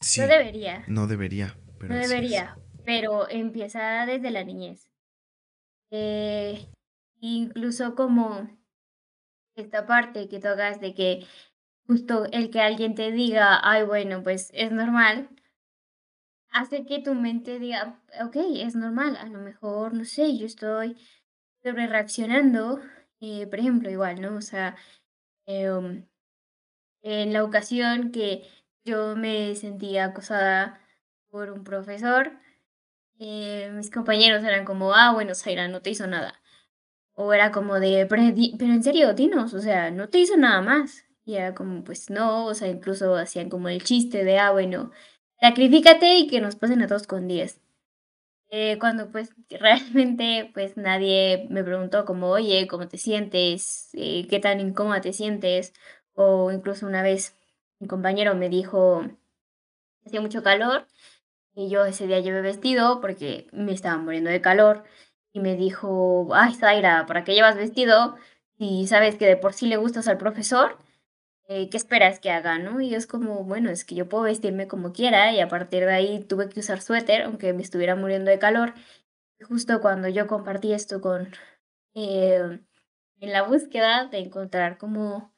[0.00, 2.08] Sí, No debería, no debería, pero no es.
[2.08, 4.88] debería, pero empieza desde la niñez.
[5.90, 6.68] Eh,
[7.32, 8.48] incluso como
[9.56, 11.26] esta parte que tocas de que
[11.86, 15.28] justo el que alguien te diga, ay, bueno, pues es normal,
[16.50, 20.96] hace que tu mente diga, ok, es normal, a lo mejor, no sé, yo estoy
[21.62, 22.80] sobre reaccionando,
[23.20, 24.36] eh, por ejemplo, igual, ¿no?
[24.36, 24.76] O sea,
[25.46, 26.06] em,
[27.02, 28.48] en la ocasión que
[28.84, 30.80] yo me sentía acosada
[31.30, 32.32] por un profesor,
[33.18, 36.40] eh, mis compañeros eran como, ah, bueno, Zaira, no te hizo nada.
[37.16, 41.04] O era como de, pero, en serio, dinos, o sea, no te hizo nada más.
[41.24, 44.90] Y era como, pues no, o sea, incluso hacían como el chiste de, ah, bueno,
[45.40, 47.60] sacrifícate y que nos pasen a todos con 10.
[48.50, 53.90] Eh, cuando pues realmente pues nadie me preguntó como, oye, ¿cómo te sientes?
[53.94, 55.72] Eh, ¿Qué tan incómoda te sientes?
[56.14, 57.36] O incluso una vez
[57.80, 59.04] mi compañero me dijo,
[60.06, 60.86] hacía mucho calor
[61.54, 64.84] y yo ese día llevé vestido porque me estaba muriendo de calor
[65.34, 68.16] y me dijo, ay Zaira, ¿para qué llevas vestido?
[68.56, 70.78] Si sabes que de por sí le gustas al profesor,
[71.48, 72.58] eh, ¿qué esperas que haga?
[72.58, 72.80] ¿no?
[72.80, 75.92] Y es como, bueno, es que yo puedo vestirme como quiera y a partir de
[75.92, 78.74] ahí tuve que usar suéter, aunque me estuviera muriendo de calor.
[79.42, 81.28] justo cuando yo compartí esto con,
[81.94, 82.60] eh,
[83.20, 85.32] en la búsqueda de encontrar como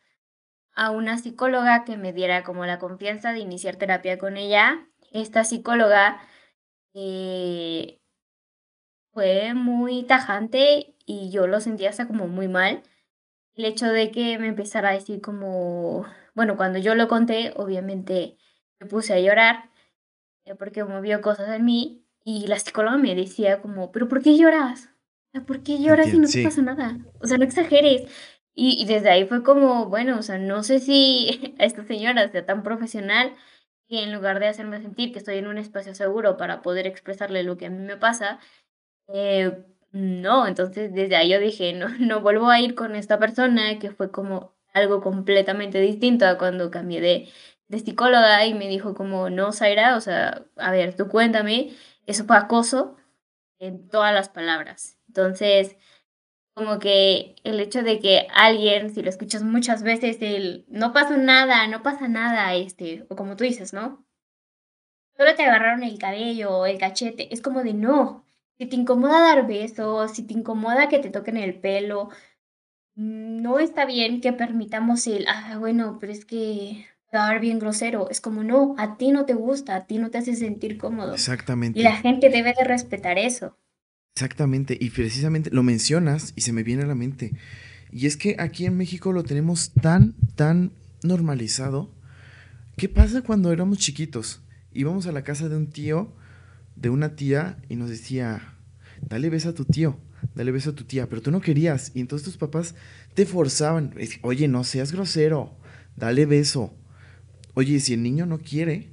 [0.74, 5.44] a una psicóloga que me diera como la confianza de iniciar terapia con ella, esta
[5.44, 6.20] psicóloga
[6.94, 8.00] eh,
[9.16, 12.82] fue muy tajante y yo lo sentía hasta como muy mal
[13.54, 18.36] el hecho de que me empezara a decir como, bueno, cuando yo lo conté, obviamente
[18.78, 19.70] me puse a llorar
[20.44, 24.36] eh, porque movió cosas en mí y la psicóloga me decía como, pero ¿por qué
[24.36, 24.90] lloras?
[25.46, 26.98] ¿Por qué lloras y no te pasa nada?
[27.18, 28.02] O sea, no exageres.
[28.54, 32.44] Y, y, desde ahí fue como, bueno, o sea, no sé si esta señora sea
[32.44, 33.34] tan profesional
[33.88, 37.42] que en lugar de hacerme sentir que estoy en un espacio seguro para poder expresarle
[37.44, 38.40] lo que a mí me pasa,
[39.08, 43.78] eh, no, entonces desde ahí yo dije, no, no vuelvo a ir con esta persona,
[43.78, 47.28] que fue como algo completamente distinto a cuando cambié de,
[47.68, 51.70] de psicóloga y me dijo como, no, Zaira, o sea, a ver, tú cuéntame,
[52.06, 52.96] eso fue acoso
[53.58, 54.98] en todas las palabras.
[55.08, 55.76] Entonces,
[56.54, 61.16] como que el hecho de que alguien, si lo escuchas muchas veces, el no pasa
[61.16, 64.06] nada, no pasa nada, este, o como tú dices, ¿no?
[65.16, 68.25] Solo te agarraron el cabello o el cachete, es como de no,
[68.58, 72.08] si te incomoda dar besos, si te incomoda que te toquen el pelo,
[72.94, 78.08] no está bien que permitamos el, ah, bueno, pero es que dar bien grosero.
[78.10, 81.14] Es como, no, a ti no te gusta, a ti no te hace sentir cómodo.
[81.14, 81.78] Exactamente.
[81.78, 83.58] Y la gente debe de respetar eso.
[84.14, 87.32] Exactamente, y precisamente lo mencionas y se me viene a la mente.
[87.92, 91.90] Y es que aquí en México lo tenemos tan, tan normalizado.
[92.78, 94.40] ¿Qué pasa cuando éramos chiquitos?
[94.72, 96.14] Íbamos a la casa de un tío
[96.76, 98.54] de una tía y nos decía,
[99.00, 99.98] dale beso a tu tío,
[100.34, 101.92] dale beso a tu tía, pero tú no querías.
[101.94, 102.74] Y entonces tus papás
[103.14, 105.56] te forzaban, oye, no seas grosero,
[105.96, 106.74] dale beso.
[107.54, 108.92] Oye, si el niño no quiere,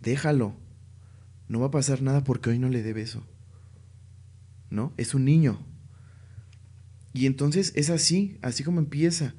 [0.00, 0.54] déjalo.
[1.48, 3.24] No va a pasar nada porque hoy no le dé beso.
[4.70, 4.92] ¿No?
[4.96, 5.64] Es un niño.
[7.12, 9.34] Y entonces es así, así como empieza.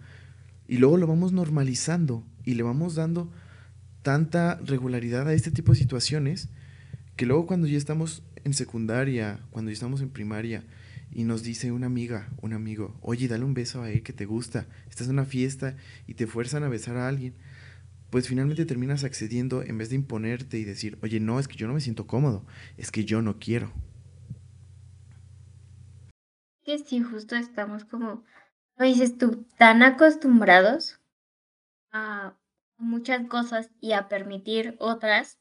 [0.67, 3.31] Y luego lo vamos normalizando y le vamos dando
[4.01, 6.49] tanta regularidad a este tipo de situaciones
[7.17, 10.63] que luego cuando ya estamos en secundaria, cuando ya estamos en primaria,
[11.11, 14.25] y nos dice una amiga, un amigo, oye, dale un beso a él que te
[14.25, 15.75] gusta, estás en una fiesta
[16.05, 17.33] y te fuerzan a besar a alguien,
[18.11, 21.67] pues finalmente terminas accediendo en vez de imponerte y decir, oye, no, es que yo
[21.67, 22.45] no me siento cómodo,
[22.77, 23.73] es que yo no quiero.
[26.63, 28.23] Que sí, justo estamos como,
[28.77, 30.99] dices tú, tan acostumbrados
[31.91, 32.37] a
[32.77, 35.39] muchas cosas y a permitir otras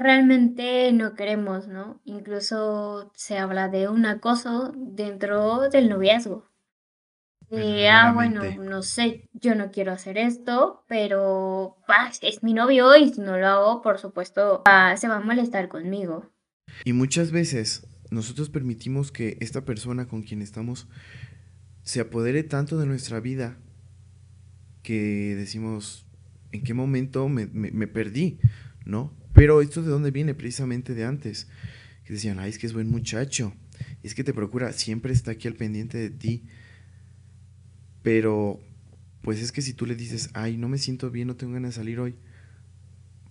[0.00, 2.00] realmente no queremos, ¿no?
[2.04, 6.50] Incluso se habla de un acoso dentro del noviazgo.
[7.48, 11.76] De, ah, bueno, no sé, yo no quiero hacer esto, pero
[12.20, 14.64] es mi novio y si no lo hago, por supuesto,
[14.96, 16.28] se va a molestar conmigo.
[16.84, 20.88] Y muchas veces nosotros permitimos que esta persona con quien estamos
[21.82, 23.58] se apodere tanto de nuestra vida
[24.82, 26.04] que decimos,
[26.50, 28.40] ¿en qué momento me, me perdí?
[28.84, 29.14] ¿No?
[29.36, 31.46] Pero esto de dónde viene precisamente de antes.
[32.04, 33.52] Que decían, ay, es que es buen muchacho.
[34.02, 36.44] Es que te procura, siempre está aquí al pendiente de ti.
[38.02, 38.58] Pero,
[39.20, 41.74] pues es que si tú le dices, ay, no me siento bien, no tengo ganas
[41.74, 42.14] de salir hoy,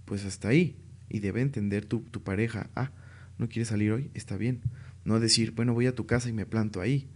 [0.06, 0.78] pues hasta ahí.
[1.10, 2.92] Y debe entender tu, tu pareja, ah,
[3.40, 4.62] no quieres salir hoy, está bien.
[5.06, 7.10] No decir, bueno, voy a tu casa y me planto ahí.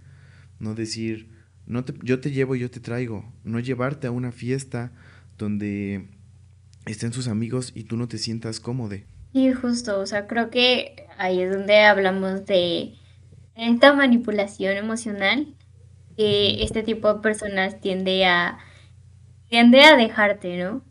[0.60, 1.30] No decir,
[1.68, 3.32] no te, yo te llevo y yo te traigo.
[3.44, 4.92] No llevarte a una fiesta
[5.38, 6.08] donde
[6.92, 8.96] estén sus amigos y tú no te sientas cómodo.
[9.32, 12.96] Y justo, o sea, creo que ahí es donde hablamos de
[13.56, 15.56] esta manipulación emocional
[16.18, 18.58] que este tipo de personas tiende a
[19.50, 20.84] tiende a dejarte, ¿no?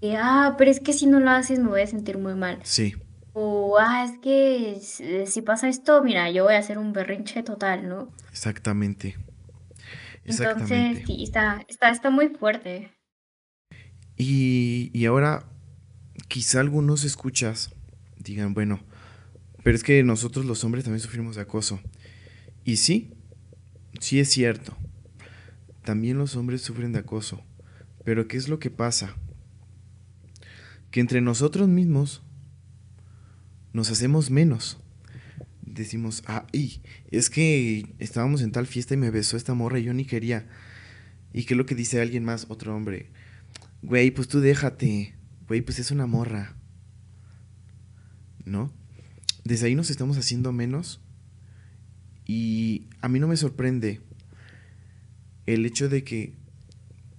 [0.00, 2.58] Que, ah, pero es que si no lo haces me voy a sentir muy mal.
[2.62, 2.94] Sí.
[3.32, 4.78] O, ah, es que
[5.26, 8.10] si pasa esto, mira, yo voy a hacer un berrinche total, ¿no?
[8.30, 9.16] Exactamente.
[10.24, 11.06] Entonces, Exactamente.
[11.06, 12.91] sí, está, está, está muy fuerte.
[14.24, 15.44] Y, ahora,
[16.28, 17.74] quizá algunos escuchas
[18.18, 18.78] digan, bueno,
[19.64, 21.80] pero es que nosotros los hombres también sufrimos de acoso.
[22.64, 23.14] Y sí,
[23.98, 24.76] sí es cierto.
[25.84, 27.42] También los hombres sufren de acoso.
[28.04, 29.16] Pero ¿qué es lo que pasa?
[30.92, 32.22] Que entre nosotros mismos
[33.72, 34.78] nos hacemos menos.
[35.62, 36.80] Decimos, ah, y
[37.10, 40.46] es que estábamos en tal fiesta y me besó esta morra y yo ni quería.
[41.32, 42.46] ¿Y qué es lo que dice alguien más?
[42.48, 43.10] Otro hombre.
[43.82, 45.14] Güey, pues tú déjate.
[45.48, 46.56] Güey, pues es una morra.
[48.44, 48.72] ¿No?
[49.44, 51.00] Desde ahí nos estamos haciendo menos.
[52.24, 54.00] Y a mí no me sorprende
[55.46, 56.36] el hecho de que,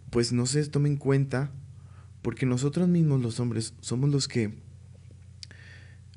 [0.10, 1.52] pues no se tome en cuenta,
[2.22, 4.58] porque nosotros mismos los hombres somos los que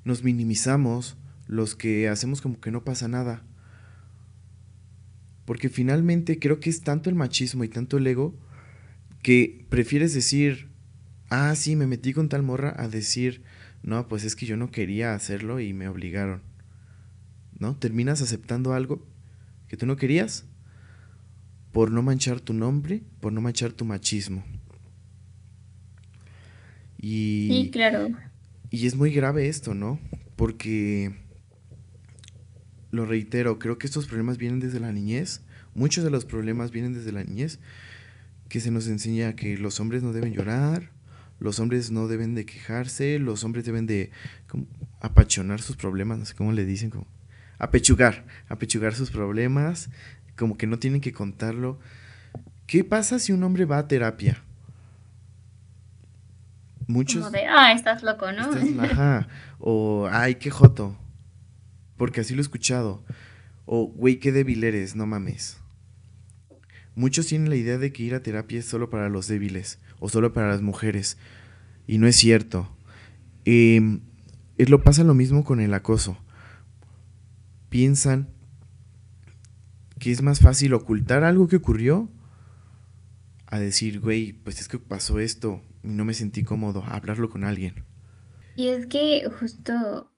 [0.05, 1.17] nos minimizamos,
[1.49, 3.43] los que hacemos como que no pasa nada.
[5.45, 8.39] Porque finalmente creo que es tanto el machismo y tanto el ego
[9.27, 10.69] que prefieres decir,
[11.31, 13.43] ah, sí, me metí con tal morra, a decir,
[13.83, 16.43] no, pues es que yo no quería hacerlo y me obligaron.
[17.59, 17.75] ¿No?
[17.77, 19.05] Terminas aceptando algo
[19.67, 20.45] que tú no querías
[21.73, 24.45] por no manchar tu nombre, por no manchar tu machismo.
[27.01, 28.11] Sí, Y, claro.
[28.71, 29.99] y es muy grave esto, ¿no?
[30.37, 31.17] Porque,
[32.93, 35.41] lo reitero, creo que estos problemas vienen desde la niñez.
[35.75, 37.59] Muchos de los problemas vienen desde la niñez,
[38.57, 40.89] que se nos enseña que los hombres no deben llorar,
[41.41, 44.11] los hombres no deben de quejarse, los hombres deben de
[44.49, 44.67] como,
[45.03, 47.07] apachonar sus problemas, no sé cómo le dicen, como
[47.59, 49.91] apechugar, apechugar sus problemas,
[50.39, 51.79] como que no tienen que contarlo.
[52.67, 54.43] ¿Qué pasa si un hombre va a terapia?
[56.87, 58.55] Como Muchos, de, ah, estás loco, ¿no?
[58.55, 60.97] estás, ajá, o ay, qué joto,
[61.99, 63.05] porque así lo he escuchado,
[63.67, 65.59] o güey, qué débil eres, no mames.
[66.97, 70.09] Muchos tienen la idea de que ir a terapia es solo para los débiles o
[70.09, 71.19] solo para las mujeres,
[71.87, 72.75] y no es cierto.
[73.45, 74.01] Em,
[74.57, 76.19] es lo pasa lo mismo con el acoso.
[77.69, 78.31] Piensan
[79.99, 82.11] que es más fácil ocultar algo que ocurrió
[83.47, 87.29] a decir, güey, pues es que pasó esto y no me sentí cómodo, a hablarlo
[87.29, 87.85] con alguien.
[88.57, 90.11] Y es que justo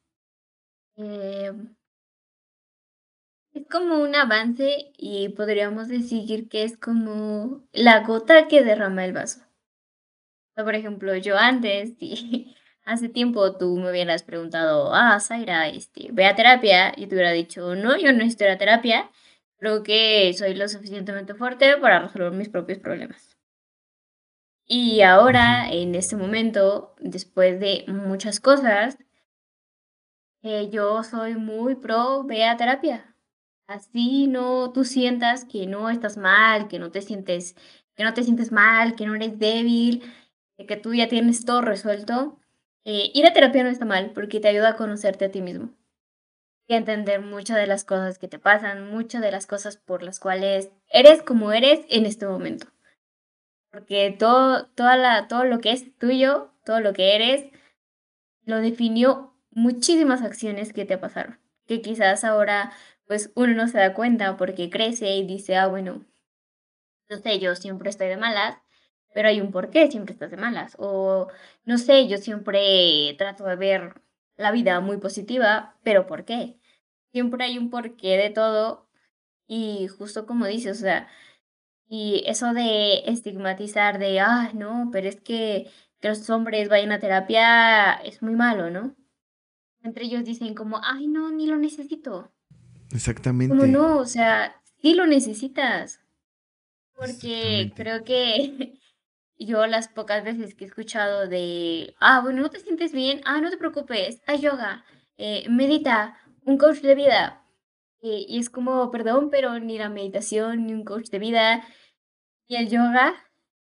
[0.97, 1.53] eh,
[3.59, 9.12] es como un avance y podríamos decir que es como la gota que derrama el
[9.12, 9.40] vaso.
[10.55, 16.27] Por ejemplo, yo antes, sí, hace tiempo tú me hubieras preguntado, ah, Zaira, este, ve
[16.27, 19.11] a terapia, y te hubiera dicho, no, yo no necesito ir a terapia,
[19.59, 23.37] creo que soy lo suficientemente fuerte para resolver mis propios problemas.
[24.66, 28.99] Y ahora, en este momento, después de muchas cosas,
[30.42, 33.08] eh, yo soy muy pro, ve a terapia.
[33.68, 37.54] Así no tú sientas que no estás mal, que no te sientes,
[37.94, 40.02] que no te sientes mal, que no eres débil,
[40.57, 42.38] de que tú ya tienes todo resuelto.
[42.85, 45.68] Eh, ir a terapia no está mal porque te ayuda a conocerte a ti mismo
[46.66, 50.02] y a entender muchas de las cosas que te pasan, muchas de las cosas por
[50.02, 52.68] las cuales eres como eres en este momento.
[53.70, 57.50] Porque todo, toda la, todo lo que es tuyo, todo lo que eres,
[58.46, 62.72] lo definió muchísimas acciones que te pasaron, que quizás ahora
[63.09, 66.05] pues uno no se da cuenta porque crece y dice, ah, bueno,
[67.09, 68.59] no sé, yo siempre estoy de malas,
[69.14, 70.77] pero hay un por qué siempre estás de malas.
[70.79, 71.29] O
[71.64, 74.03] no sé, yo siempre trato de ver
[74.37, 76.59] la vida muy positiva, pero ¿por qué?
[77.12, 78.88] Siempre hay un porqué de todo
[79.49, 81.09] y justo como dices, o sea,
[81.88, 87.01] y eso de estigmatizar de, ah, no, pero es que, que los hombres vayan a
[87.01, 88.97] terapia es muy malo, ¿no?
[89.83, 92.33] Entre ellos dicen como, ay, no, ni lo necesito.
[92.92, 96.01] Exactamente, no, o sea, sí lo necesitas.
[96.95, 98.80] Porque creo que
[99.39, 103.41] yo las pocas veces que he escuchado de, ah, bueno, no te sientes bien, ah,
[103.41, 104.84] no te preocupes, haz yoga,
[105.16, 107.45] eh, medita, un coach de vida.
[108.01, 111.64] Eh, y es como, perdón, pero ni la meditación, ni un coach de vida,
[112.49, 113.14] ni el yoga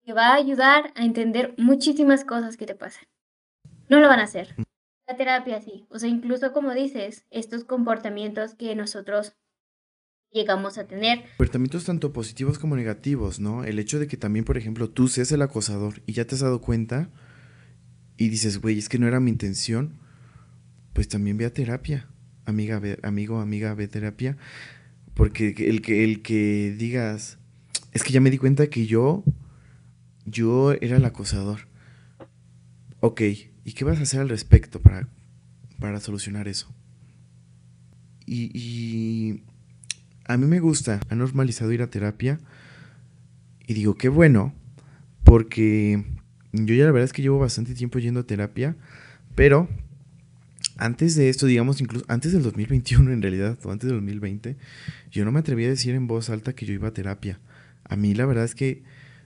[0.03, 3.07] te va a ayudar a entender muchísimas cosas que te pasan.
[3.87, 4.55] No lo van a hacer.
[5.07, 5.85] La terapia sí.
[5.89, 9.35] O sea, incluso como dices, estos comportamientos que nosotros
[10.31, 11.23] llegamos a tener.
[11.37, 13.63] Comportamientos tanto positivos como negativos, ¿no?
[13.63, 16.41] El hecho de que también, por ejemplo, tú seas el acosador y ya te has
[16.41, 17.09] dado cuenta
[18.17, 19.99] y dices, güey, es que no era mi intención,
[20.93, 22.07] pues también ve a terapia.
[22.45, 24.37] Amiga, ve- amigo, amiga, ve terapia.
[25.13, 27.37] Porque el que, el que digas,
[27.93, 29.23] es que ya me di cuenta que yo,
[30.25, 31.67] yo era el acosador.
[32.99, 33.21] Ok,
[33.65, 35.09] ¿y qué vas a hacer al respecto para,
[35.79, 36.73] para solucionar eso.
[38.27, 39.41] Y,
[40.27, 42.39] a mí me gusta, ha normalizado ir a terapia.
[43.67, 44.53] Y digo, qué bueno,
[45.23, 46.03] porque
[46.51, 48.75] yo ya la verdad es que llevo bastante tiempo yendo a terapia,
[49.35, 49.67] pero
[50.77, 54.55] antes de esto, digamos, incluso antes del 2021 en realidad, o antes del 2020,
[55.11, 57.39] yo no me atrevía a decir en voz alta que yo iba a terapia.
[57.83, 58.83] A mí la verdad es que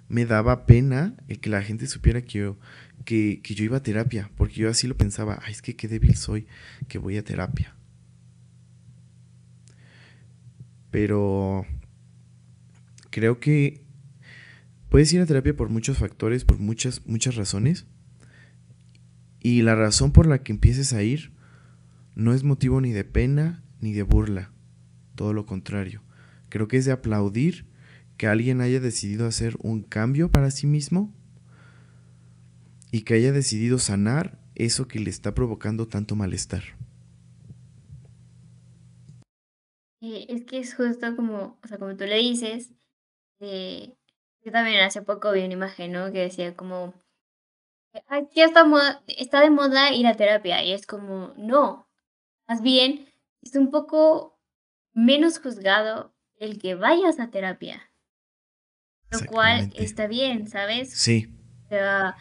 [0.10, 2.58] me daba pena el que la gente supiera que yo,
[3.10, 5.88] que, que yo iba a terapia, porque yo así lo pensaba, ay, es que qué
[5.88, 6.46] débil soy
[6.88, 7.74] que voy a terapia.
[10.92, 11.66] Pero
[13.10, 13.82] creo que
[14.90, 17.88] puedes ir a terapia por muchos factores, por muchas, muchas razones.
[19.40, 21.32] Y la razón por la que empieces a ir
[22.14, 24.52] no es motivo ni de pena ni de burla.
[25.16, 26.04] Todo lo contrario.
[26.50, 27.66] Creo que es de aplaudir
[28.18, 31.12] que alguien haya decidido hacer un cambio para sí mismo
[32.92, 36.64] y que haya decidido sanar eso que le está provocando tanto malestar.
[40.02, 42.72] Eh, es que es justo como, o sea, como tú le dices,
[43.40, 43.96] eh,
[44.44, 46.12] yo también hace poco vi una imagen, ¿no?
[46.12, 46.94] Que decía como,
[48.34, 48.66] ya está,
[49.08, 51.90] está de moda ir a terapia y es como, no,
[52.48, 53.08] más bien
[53.42, 54.40] es un poco
[54.94, 57.92] menos juzgado el que vayas a terapia,
[59.12, 60.92] lo cual está bien, ¿sabes?
[60.94, 61.28] Sí.
[61.66, 62.16] O sea,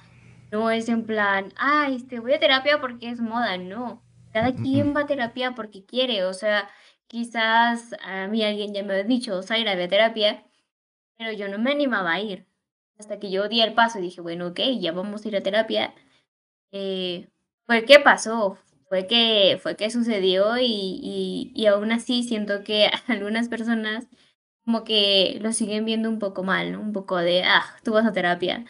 [0.51, 4.03] no es en plan, ay, este, voy a terapia porque es moda, no.
[4.33, 6.69] Cada quien va a terapia porque quiere, o sea,
[7.09, 10.45] Quizás a mí alguien ya me ha dicho, Zaira, ve a terapia,
[11.17, 12.47] pero yo no me animaba a ir.
[12.99, 15.43] Hasta que yo di el paso y dije, bueno, ok, ya vamos a ir a
[15.43, 15.95] terapia.
[16.73, 17.29] Eh,
[17.67, 22.91] fue que pasó, fue que, fue que sucedió y, y, y aún así siento que
[23.09, 24.07] algunas personas
[24.65, 26.81] como que lo siguen viendo un poco mal, ¿no?
[26.81, 28.67] Un poco de, ah, tú vas a terapia.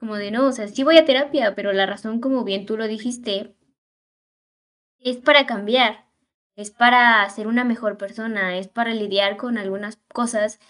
[0.00, 2.76] Como de, no, o sea, sí voy a terapia, pero la razón, como bien tú
[2.76, 3.54] lo dijiste,
[4.98, 6.10] es para cambiar
[6.60, 10.60] es para ser una mejor persona, es para lidiar con algunas cosas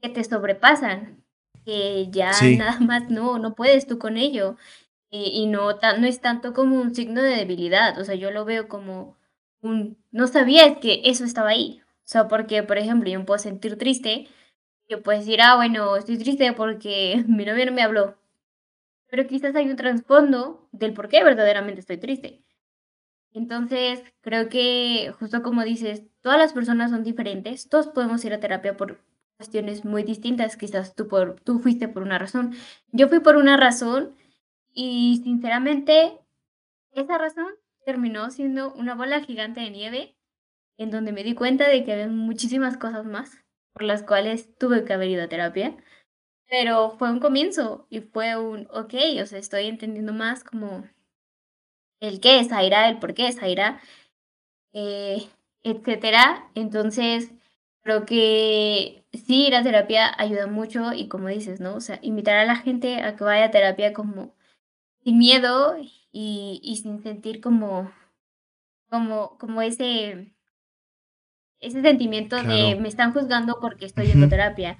[0.00, 1.24] que te sobrepasan,
[1.64, 4.56] que ya nada más no, no puedes tú con ello.
[5.12, 8.68] Y, no, no es tanto como un signo de debilidad, o sea, yo lo veo
[8.68, 9.16] como
[9.60, 11.82] un, no sabías que eso estaba ahí.
[12.04, 14.28] O sea, porque, por ejemplo, yo me puedo sentir triste,
[14.88, 18.19] yo puedo decir, ah, bueno, estoy triste porque mi novio no me habló.
[19.10, 22.44] Pero quizás hay un trasfondo del por qué verdaderamente estoy triste.
[23.32, 28.40] Entonces, creo que justo como dices, todas las personas son diferentes, todos podemos ir a
[28.40, 29.00] terapia por
[29.36, 32.54] cuestiones muy distintas, quizás tú, por, tú fuiste por una razón,
[32.92, 34.14] yo fui por una razón
[34.72, 36.18] y sinceramente
[36.92, 37.46] esa razón
[37.86, 40.16] terminó siendo una bola gigante de nieve
[40.76, 43.38] en donde me di cuenta de que había muchísimas cosas más
[43.72, 45.76] por las cuales tuve que haber ido a terapia,
[46.50, 50.84] pero fue un comienzo y fue un, ok, o sea, estoy entendiendo más como
[52.00, 53.80] el qué es Zaira, el por qué es Zaira,
[54.72, 55.28] eh,
[55.62, 56.50] etcétera.
[56.56, 57.30] Entonces,
[57.82, 61.76] creo que sí, ir a terapia ayuda mucho y como dices, ¿no?
[61.76, 64.34] O sea, invitar a la gente a que vaya a terapia como
[65.04, 65.76] sin miedo
[66.12, 67.92] y, y sin sentir como,
[68.88, 70.34] como, como ese,
[71.60, 74.78] ese sentimiento de me están juzgando porque estoy a terapia.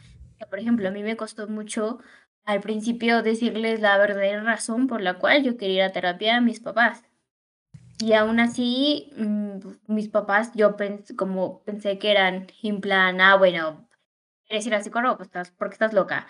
[0.49, 1.99] Por ejemplo, a mí me costó mucho
[2.45, 6.41] al principio decirles la verdadera razón por la cual yo quería ir a terapia a
[6.41, 7.05] mis papás.
[8.01, 12.81] Y aún así, mm, mis papás, yo pensé, como pensé que eran en
[13.21, 13.89] ah, bueno,
[14.47, 15.19] ¿quieres ir al psicólogo?
[15.19, 16.27] Pues estás, porque estás loca.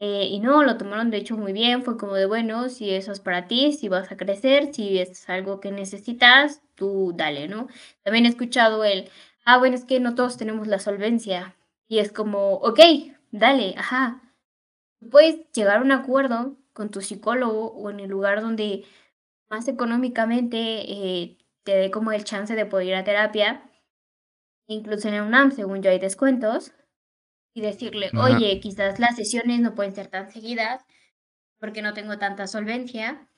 [0.00, 3.12] Eh, y no, lo tomaron de hecho muy bien, fue como de, bueno, si eso
[3.12, 7.68] es para ti, si vas a crecer, si es algo que necesitas, tú dale, ¿no?
[8.02, 9.08] También he escuchado el,
[9.44, 11.56] ah, bueno, es que no todos tenemos la solvencia.
[11.88, 12.80] Y es como, ok,
[13.38, 14.22] dale, ajá.
[15.10, 18.84] Puedes llegar a un acuerdo con tu psicólogo o en el lugar donde
[19.48, 23.70] más económicamente eh, te dé como el chance de poder ir a terapia,
[24.66, 26.72] incluso en el UNAM, según yo, hay descuentos,
[27.54, 30.84] y decirle, oye, quizás las sesiones no pueden ser tan seguidas
[31.58, 33.28] porque no tengo tanta solvencia,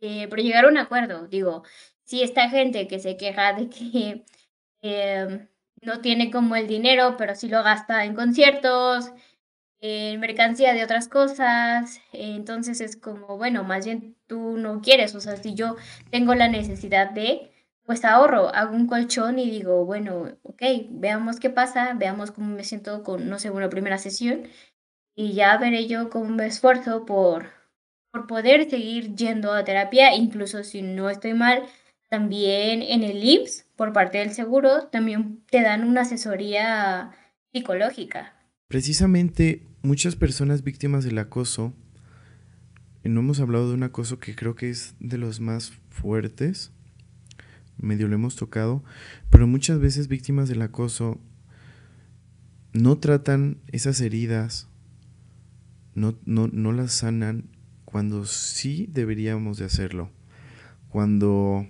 [0.00, 1.64] eh, pero llegar a un acuerdo, digo,
[2.04, 4.24] si esta gente que se queja de que
[4.82, 5.48] em,
[5.80, 9.12] no tiene como el dinero, pero sí lo gasta en conciertos,
[9.86, 15.20] en mercancía de otras cosas, entonces es como, bueno, más bien tú no quieres, o
[15.20, 15.76] sea, si yo
[16.10, 17.50] tengo la necesidad de,
[17.84, 22.64] pues ahorro, hago un colchón y digo, bueno, ok, veamos qué pasa, veamos cómo me
[22.64, 24.48] siento con, no sé, una primera sesión
[25.14, 27.50] y ya veré yo cómo me esfuerzo por,
[28.10, 31.62] por poder seguir yendo a terapia, incluso si no estoy mal,
[32.08, 37.10] también en el IMSS, por parte del seguro, también te dan una asesoría
[37.52, 38.32] psicológica.
[38.66, 41.74] Precisamente muchas personas víctimas del acoso,
[43.04, 46.72] no hemos hablado de un acoso que creo que es de los más fuertes,
[47.76, 48.82] medio lo hemos tocado,
[49.28, 51.20] pero muchas veces víctimas del acoso
[52.72, 54.68] no tratan esas heridas,
[55.94, 57.50] no, no, no las sanan
[57.84, 60.10] cuando sí deberíamos de hacerlo.
[60.88, 61.66] Cuando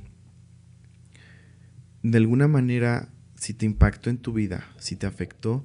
[2.04, 5.64] de alguna manera, si te impactó en tu vida, si te afectó,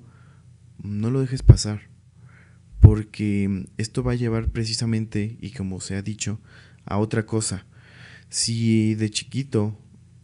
[0.81, 1.88] no lo dejes pasar.
[2.80, 6.39] Porque esto va a llevar precisamente, y como se ha dicho,
[6.86, 7.65] a otra cosa.
[8.30, 9.77] Si de chiquito,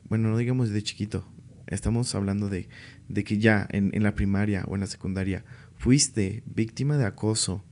[0.10, 1.28] bueno, no digamos de chiquito,
[1.68, 2.70] estamos hablando de,
[3.10, 5.43] de que ya en, la primaria o en la secundaria
[5.78, 7.64] fuiste víctima de acoso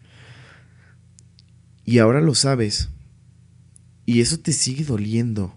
[1.86, 2.90] y ahora lo sabes
[4.06, 5.56] y eso te sigue doliendo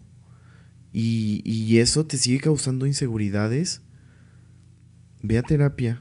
[0.93, 3.83] y, y eso te sigue causando inseguridades,
[5.23, 6.01] ve a terapia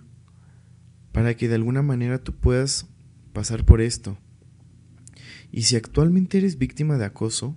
[1.11, 2.88] para que de alguna manera tú puedas
[3.36, 4.17] pasar por esto.
[5.51, 7.55] Y si actualmente eres víctima de acoso,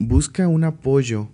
[0.00, 1.30] busca un apoyo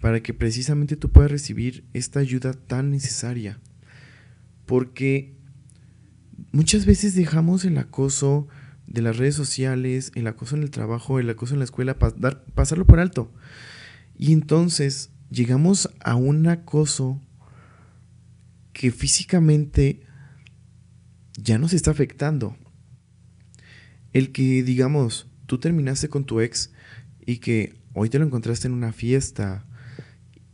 [0.00, 3.58] para que precisamente tú puedas recibir esta ayuda tan necesaria.
[4.66, 5.34] Porque
[6.52, 8.46] muchas veces dejamos el acoso
[8.86, 12.86] de las redes sociales, el acoso en el trabajo, el acoso en la escuela, pasarlo
[12.86, 13.32] por alto.
[14.18, 17.20] Y entonces llegamos a un acoso
[18.72, 20.02] que físicamente
[21.42, 22.56] ya nos está afectando.
[24.12, 26.72] El que, digamos, tú terminaste con tu ex
[27.26, 29.64] y que hoy te lo encontraste en una fiesta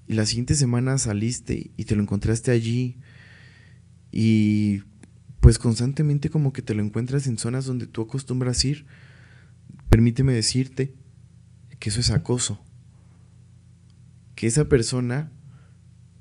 [0.07, 2.99] y la siguiente semana saliste y te lo encontraste allí
[4.13, 4.83] y
[5.41, 8.87] pues constantemente como que te lo encuentras en zonas donde tú acostumbras ir,
[9.89, 10.95] permíteme decirte
[11.79, 12.63] que eso es acoso.
[14.35, 15.31] Que esa persona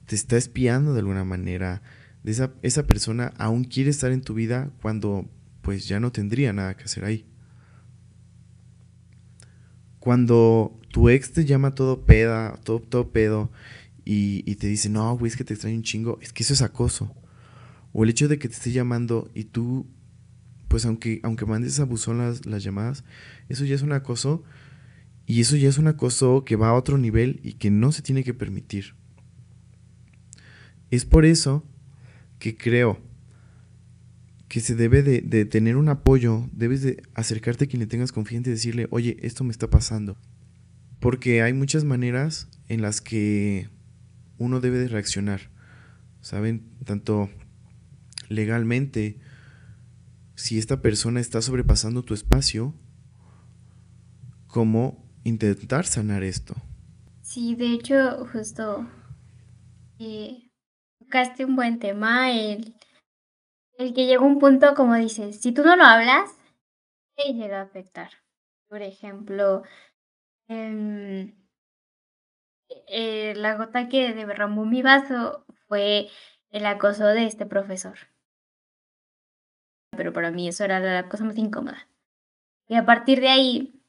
[0.06, 1.82] te está espiando de alguna manera.
[2.26, 5.30] Esa, esa persona aún quiere estar en tu vida cuando
[5.62, 7.26] pues ya no tendría nada que hacer ahí.
[10.00, 13.52] Cuando tu ex te llama todo peda, todo, todo pedo,
[14.06, 16.54] y, y te dice, no, güey, es que te extraño un chingo, es que eso
[16.54, 17.16] es acoso.
[17.92, 19.88] O el hecho de que te esté llamando y tú,
[20.68, 23.04] pues aunque, aunque mandes a buzón las, las llamadas,
[23.50, 24.44] eso ya es un acoso.
[25.26, 28.04] Y eso ya es un acoso que va a otro nivel y que no se
[28.04, 28.94] tiene que permitir.
[30.92, 31.66] Es por eso
[32.46, 33.00] que creo
[34.48, 38.52] que se debe de, tener un apoyo, debes de acercarte a quien le tengas confianza
[38.52, 40.16] y decirle, oye, esto me está pasando.
[41.00, 43.68] Porque hay muchas maneras en las que
[44.38, 45.50] uno debe de reaccionar.
[46.22, 46.70] ¿Saben?
[46.86, 47.32] Tanto
[48.30, 49.18] legalmente,
[50.36, 52.76] si esta persona está sobrepasando tu espacio,
[54.46, 56.54] como intentar sanar esto.
[57.24, 58.88] Sí, de hecho, justo
[59.98, 60.45] eh,
[61.06, 62.76] tocaste un buen tema, el
[63.78, 66.32] el que llega un punto, como dices, si tú no lo hablas,
[67.16, 68.10] te llega a afectar.
[68.70, 69.64] Por ejemplo,
[70.48, 71.34] eh,
[72.88, 76.10] eh, la gota que derramó mi vaso fue
[76.52, 77.98] el acoso de este profesor.
[79.92, 81.88] Pero para mí eso era la cosa más incómoda.
[82.68, 83.82] Y a partir de ahí,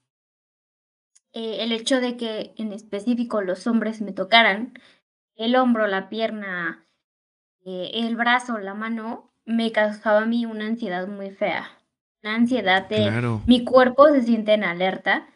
[1.32, 4.74] eh, el hecho de que en específico los hombres me tocaran
[5.36, 6.85] el hombro, la pierna,
[7.66, 11.68] eh, el brazo, la mano, me causaba a mí una ansiedad muy fea.
[12.22, 15.26] Una ansiedad de mi cuerpo se siente en alerta,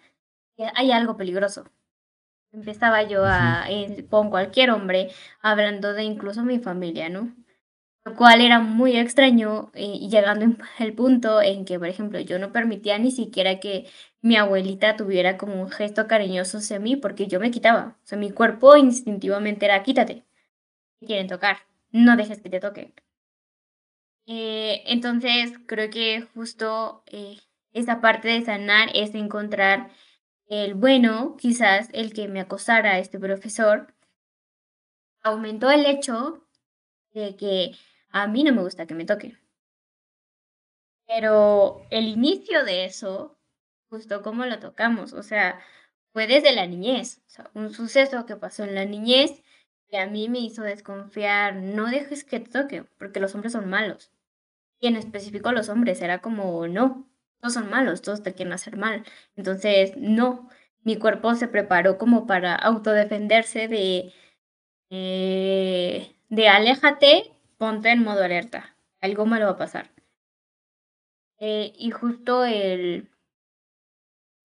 [0.57, 1.65] que hay algo peligroso.
[2.53, 3.67] Empezaba yo a,
[4.09, 5.11] con cualquier hombre,
[5.43, 7.35] hablando de incluso mi familia, ¿no?
[8.05, 12.53] Lo cual era muy extraño eh, llegando al punto en que, por ejemplo, yo no
[12.53, 13.89] permitía ni siquiera que
[14.23, 17.97] mi abuelita tuviera como un gesto cariñoso hacia mí porque yo me quitaba.
[18.05, 20.25] O sea, mi cuerpo instintivamente era quítate.
[21.01, 21.70] quieren tocar.
[21.93, 22.95] No dejes que te toquen.
[24.27, 27.39] Eh, entonces, creo que justo eh,
[27.73, 29.91] esa parte de sanar es encontrar
[30.47, 33.95] el bueno, quizás el que me acosara a este profesor,
[35.23, 36.47] aumentó el hecho
[37.13, 37.73] de que
[38.11, 39.39] a mí no me gusta que me toquen.
[41.07, 43.39] Pero el inicio de eso,
[43.89, 45.61] justo como lo tocamos, o sea,
[46.13, 47.23] fue desde la niñez,
[47.55, 49.43] un suceso que pasó en la niñez
[49.91, 53.69] que a mí me hizo desconfiar, no dejes que te toque, porque los hombres son
[53.69, 54.13] malos.
[54.81, 57.09] Y en específico los hombres, era como, no,
[57.41, 59.05] todos son malos, todos te quieren hacer mal.
[59.37, 60.49] Entonces, no,
[60.83, 64.13] mi cuerpo se preparó como para autodefenderse de,
[64.91, 69.91] eh, de aléjate, ponte en modo alerta, algo malo va a pasar.
[71.39, 73.09] Eh, y justo el,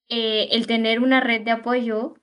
[0.10, 2.16] eh, el tener una red de apoyo,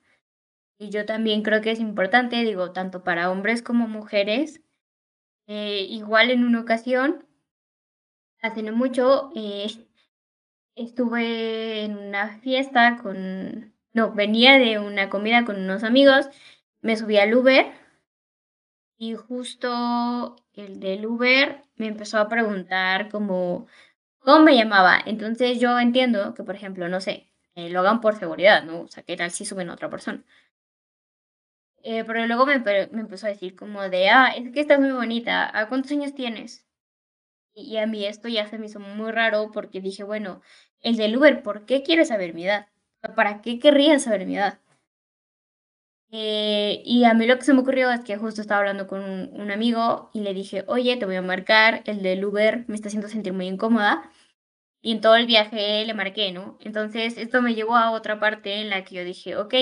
[0.77, 4.61] y yo también creo que es importante, digo, tanto para hombres como mujeres,
[5.47, 7.25] igual en una ocasión
[8.41, 9.67] hace no mucho eh,
[10.75, 16.29] estuve en una fiesta con, no, venía de una comida con unos amigos
[16.81, 17.71] me subí al Uber
[18.97, 23.67] y justo el del Uber me empezó a preguntar como
[24.19, 24.99] cómo me llamaba.
[25.05, 28.81] Entonces yo entiendo que, por ejemplo, no sé, eh, lo hagan por seguridad, ¿no?
[28.81, 30.23] O sea, ¿qué tal si suben a otra persona?
[31.83, 34.91] Eh, pero luego me, me, empezó a decir como de, ah, es que estás muy
[34.91, 36.65] bonita, ¿a cuántos años tienes?
[37.55, 40.41] Y, a mí esto ya se me hizo muy raro porque dije, bueno,
[40.81, 42.67] el del Uber, ¿por qué quiere saber mi edad?
[43.15, 44.59] ¿Para qué querría saber mi edad?
[46.11, 49.01] Eh, y a mí lo que se me ocurrió es que justo estaba hablando con
[49.03, 52.75] un, un, amigo y le dije, oye, te voy a marcar, el del Uber me
[52.75, 54.09] está haciendo sentir muy incómoda.
[54.81, 56.57] Y en todo el viaje le marqué, ¿no?
[56.61, 59.53] Entonces esto me llevó a otra parte en la que yo dije, ok,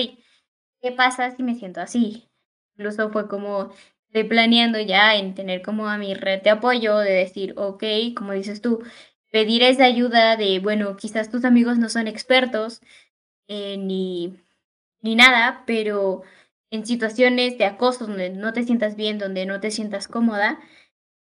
[0.82, 2.28] ¿qué pasa si me siento así?
[2.76, 3.70] Incluso fue como,
[4.08, 7.84] estoy planeando ya en tener como a mi red de apoyo, de decir, ok,
[8.16, 8.82] como dices tú,
[9.30, 12.80] pedir esa ayuda de, bueno, quizás tus amigos no son expertos
[13.48, 14.36] eh, ni,
[15.02, 16.22] ni nada, pero
[16.70, 20.60] en situaciones de acoso donde no te sientas bien, donde no te sientas cómoda,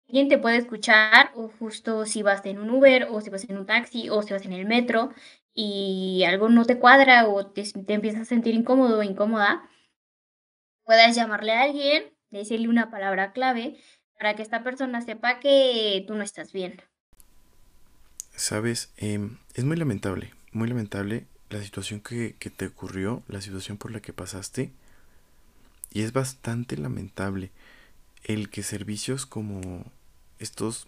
[0.09, 3.57] alguien te puede escuchar o justo si vas en un Uber o si vas en
[3.59, 5.11] un taxi o si vas en el metro
[5.55, 9.69] y algo no te cuadra o te, empiezas a sentir incómodo o incómoda,
[10.85, 13.77] puedas llamarle a alguien, decirle una palabra clave
[14.19, 16.81] para que esta persona sepa que tú no estás bien.
[18.35, 23.77] Sabes, em, es muy lamentable, muy lamentable la situación que, que te ocurrió, la situación
[23.77, 24.73] por la que pasaste.
[25.93, 27.51] Y es bastante lamentable
[28.25, 29.85] el que servicios como
[30.39, 30.87] estos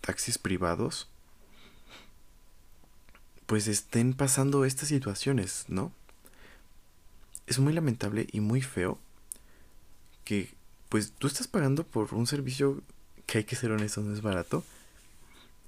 [0.00, 1.08] taxis privados
[3.48, 5.90] pues estén pasando estas situaciones, ¿no?
[7.46, 8.98] Es muy lamentable y muy feo
[10.24, 10.52] que
[10.90, 12.82] pues tú estás pagando por un servicio
[13.24, 14.64] que hay que ser honesto, no es barato,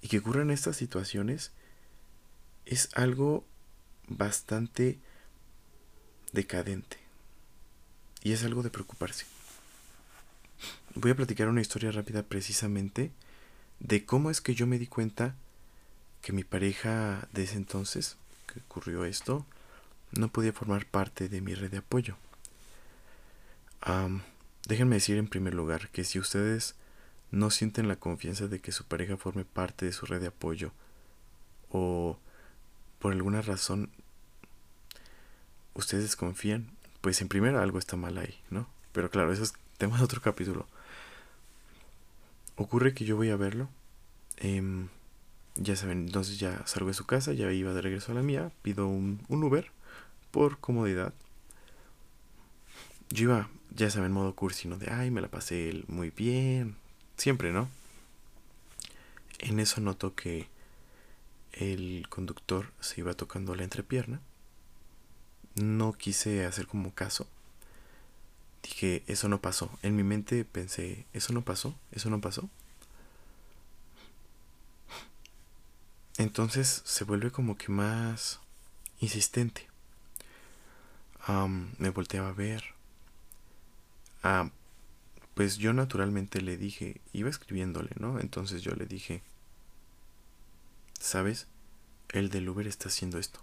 [0.03, 1.53] y que ocurran estas situaciones
[2.67, 3.47] es algo
[4.09, 4.99] bastante
[6.33, 6.99] decadente.
[8.23, 9.25] Y es algo de preocuparse.
[10.95, 13.11] Voy a platicar una historia rápida precisamente
[13.79, 15.35] de cómo es que yo me di cuenta
[16.23, 18.17] que mi pareja de ese entonces,
[18.47, 19.47] que ocurrió esto,
[20.13, 22.17] no podía formar parte de mi red de apoyo.
[24.67, 26.75] déjenme decir en primer lugar que si ustedes
[27.31, 30.73] no sienten la confianza de que su pareja forme parte de su red de apoyo
[31.71, 32.19] o
[32.99, 33.91] por alguna razón
[35.75, 38.69] ustedes desconfían, pues en primer algo está mal ahí, ¿no?
[38.93, 40.67] Pero claro, eso es tema de otro capítulo.
[42.57, 43.69] Ocurre que yo voy a verlo.
[44.39, 44.89] Eh,
[45.61, 48.51] ya saben, entonces ya salgo de su casa, ya iba de regreso a la mía,
[48.63, 49.71] pido un, Uber
[50.31, 51.13] por comodidad.
[53.11, 56.77] Yo iba, ya saben, en modo cursino de, ay, me la pasé muy bien,
[57.19, 57.69] siempre, ¿no?
[59.39, 60.49] En eso noto que
[61.53, 64.21] el conductor se iba tocando la entrepierna.
[65.57, 67.27] No quise hacer como caso.
[68.63, 69.71] Dije, eso no pasó.
[69.83, 72.49] En mi mente pensé, eso no pasó, eso no pasó.
[76.21, 78.41] Entonces se vuelve como que más
[78.99, 79.67] insistente.
[81.79, 82.63] me volteaba a ver.
[85.33, 88.21] pues yo naturalmente le dije, iba escribiéndole, ¿no?
[88.21, 89.23] Entonces yo le dije,
[90.99, 91.47] ¿sabes?
[92.11, 93.41] El del Uber está haciendo esto.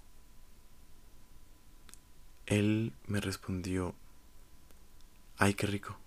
[2.46, 3.96] Él me respondió,
[5.40, 5.98] ay, qué rico.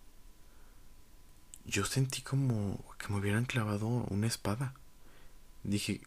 [1.64, 4.72] Yo sentí como que me hubieran clavado una espada.
[5.64, 6.00] Dije,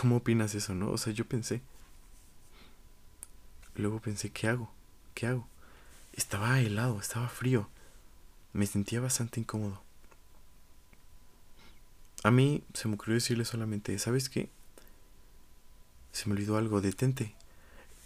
[0.00, 0.90] ¿Cómo opinas eso, no?
[0.90, 1.62] O sea, yo pensé.
[3.76, 4.70] Luego pensé, ¿qué hago?
[5.14, 5.46] ¿Qué hago?
[6.12, 7.68] Estaba helado, estaba frío.
[8.52, 9.82] Me sentía bastante incómodo.
[12.24, 14.48] A mí se me ocurrió decirle solamente, ¿sabes qué?
[16.12, 17.34] Se me olvidó algo, detente.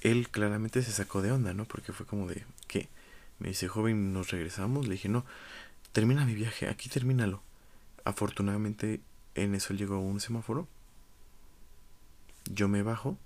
[0.00, 1.64] Él claramente se sacó de onda, ¿no?
[1.64, 2.88] Porque fue como de, ¿qué?
[3.38, 4.86] Me dice, joven, ¿nos regresamos?
[4.86, 5.24] Le dije, no,
[5.92, 7.42] termina mi viaje, aquí termínalo.
[8.04, 9.00] Afortunadamente
[9.34, 10.66] en eso llegó un semáforo
[12.48, 13.18] yo me bajo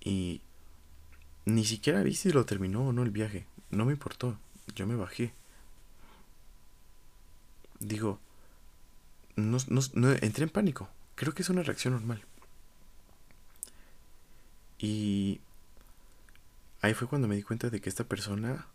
[0.00, 0.42] y
[1.44, 3.46] ni siquiera vi si lo terminó o no el viaje.
[3.70, 4.38] No me importó.
[4.74, 5.32] Yo me bajé.
[7.78, 8.18] Digo,
[9.36, 10.88] no, no, entré en pánico.
[11.14, 12.24] Creo que es una reacción normal.
[14.78, 15.40] Y
[16.80, 18.66] ahí fue cuando me di cuenta de que esta persona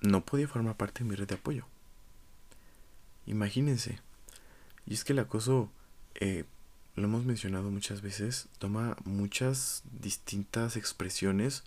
[0.00, 1.66] no podía formar parte de mi red de apoyo.
[3.26, 4.00] Imagínense.
[4.86, 5.70] Y es que el acoso
[6.16, 6.44] eh,
[6.94, 11.64] lo hemos mencionado muchas veces, toma muchas distintas expresiones.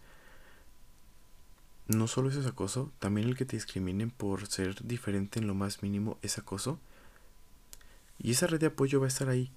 [1.87, 5.55] No solo eso es acoso, también el que te discriminen por ser diferente en lo
[5.55, 6.79] más mínimo es acoso.
[8.19, 9.51] Y esa red de apoyo va a estar ahí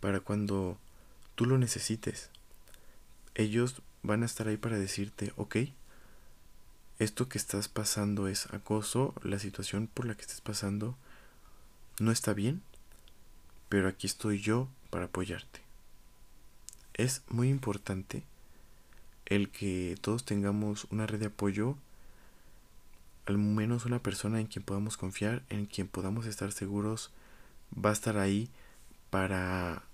[0.00, 0.78] para cuando
[1.34, 2.30] tú lo necesites.
[3.34, 5.56] Ellos van a estar ahí para decirte, ok,
[6.98, 10.96] esto que estás pasando es acoso, la situación por la que estás pasando
[11.98, 12.62] no está bien,
[13.70, 15.60] pero aquí estoy yo para apoyarte.
[16.94, 18.24] Es muy importante
[19.26, 21.76] el que todos tengamos una red de apoyo,
[23.26, 27.12] al menos una persona en quien podamos confiar, en quien podamos estar seguros,
[27.72, 28.48] va a estar ahí
[29.08, 29.84] para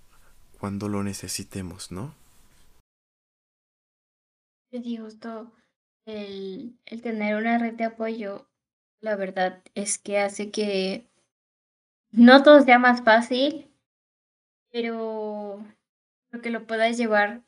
[0.59, 2.15] cuando lo necesitemos, ¿no?
[4.71, 5.51] Sí, justo
[6.05, 8.47] el, el tener una red de apoyo,
[9.01, 11.07] la verdad es que hace que
[12.11, 13.69] no todo sea más fácil,
[14.71, 15.63] pero
[16.41, 17.43] que lo puedas llevar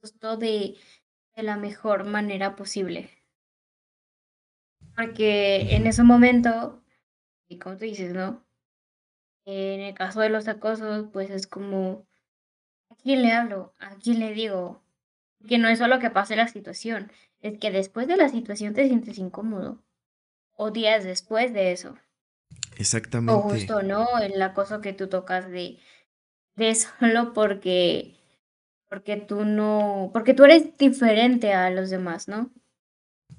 [0.00, 0.76] justo de,
[1.36, 3.10] de la mejor manera posible.
[4.96, 6.82] Porque en ese momento,
[7.48, 8.44] y como tú dices, ¿no?
[9.44, 12.06] En el caso de los acosos, pues es como,
[12.90, 13.74] ¿a quién le hablo?
[13.78, 14.82] ¿A quién le digo?
[15.48, 17.10] Que no es solo que pase la situación,
[17.40, 19.82] es que después de la situación te sientes incómodo.
[20.52, 21.96] O días después de eso.
[22.76, 23.32] Exactamente.
[23.32, 24.18] O justo, ¿no?
[24.18, 25.78] El acoso que tú tocas de,
[26.56, 28.14] de solo porque,
[28.88, 32.50] porque tú no, porque tú eres diferente a los demás, ¿no?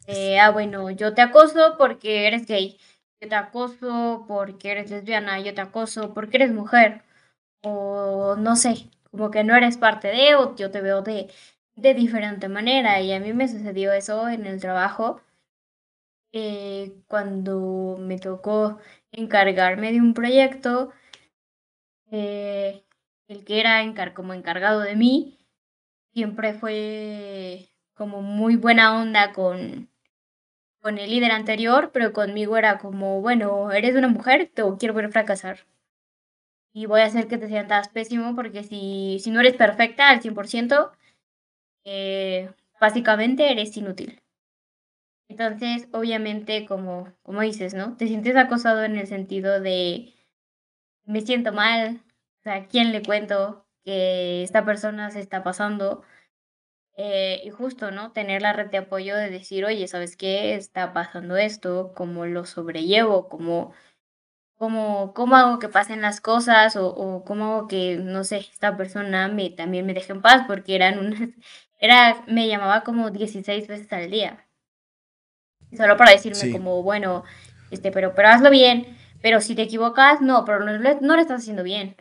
[0.07, 2.77] Eh, ah, bueno, yo te acoso porque eres gay,
[3.21, 7.03] yo te acoso porque eres lesbiana, yo te acoso porque eres mujer,
[7.63, 11.29] o no sé, como que no eres parte de, o yo te veo de,
[11.75, 15.21] de diferente manera, y a mí me sucedió eso en el trabajo,
[16.33, 18.79] eh, cuando me tocó
[19.11, 20.91] encargarme de un proyecto,
[22.11, 22.83] eh,
[23.31, 23.81] el que era
[24.13, 25.37] como encargado de mí,
[26.13, 29.89] siempre fue como muy buena onda con,
[30.81, 35.11] con el líder anterior, pero conmigo era como, bueno, eres una mujer, te quiero ver
[35.11, 35.59] fracasar.
[36.73, 40.21] Y voy a hacer que te sientas pésimo porque si, si no eres perfecta al
[40.21, 40.91] 100%,
[41.83, 44.21] eh, básicamente eres inútil.
[45.29, 47.95] Entonces, obviamente, como, como dices, ¿no?
[47.95, 50.13] Te sientes acosado en el sentido de,
[51.05, 52.01] me siento mal,
[52.41, 56.01] o sea, ¿quién le cuento que esta persona se está pasando?
[56.97, 58.11] Eh, y justo, ¿no?
[58.13, 60.55] Tener la red de apoyo de decir, oye, ¿sabes qué?
[60.55, 63.29] Está pasando esto, ¿cómo lo sobrellevo?
[63.29, 63.73] ¿Cómo,
[64.57, 66.75] cómo, cómo hago que pasen las cosas?
[66.77, 70.43] O, o cómo hago que, no sé, esta persona me, también me deje en paz,
[70.47, 71.19] porque eran unas,
[71.79, 74.47] era, me llamaba como 16 veces al día.
[75.77, 77.23] Solo para decirme como, bueno,
[77.71, 81.41] este, pero, pero hazlo bien, pero si te equivocas, no, pero no, no lo estás
[81.41, 81.95] haciendo bien.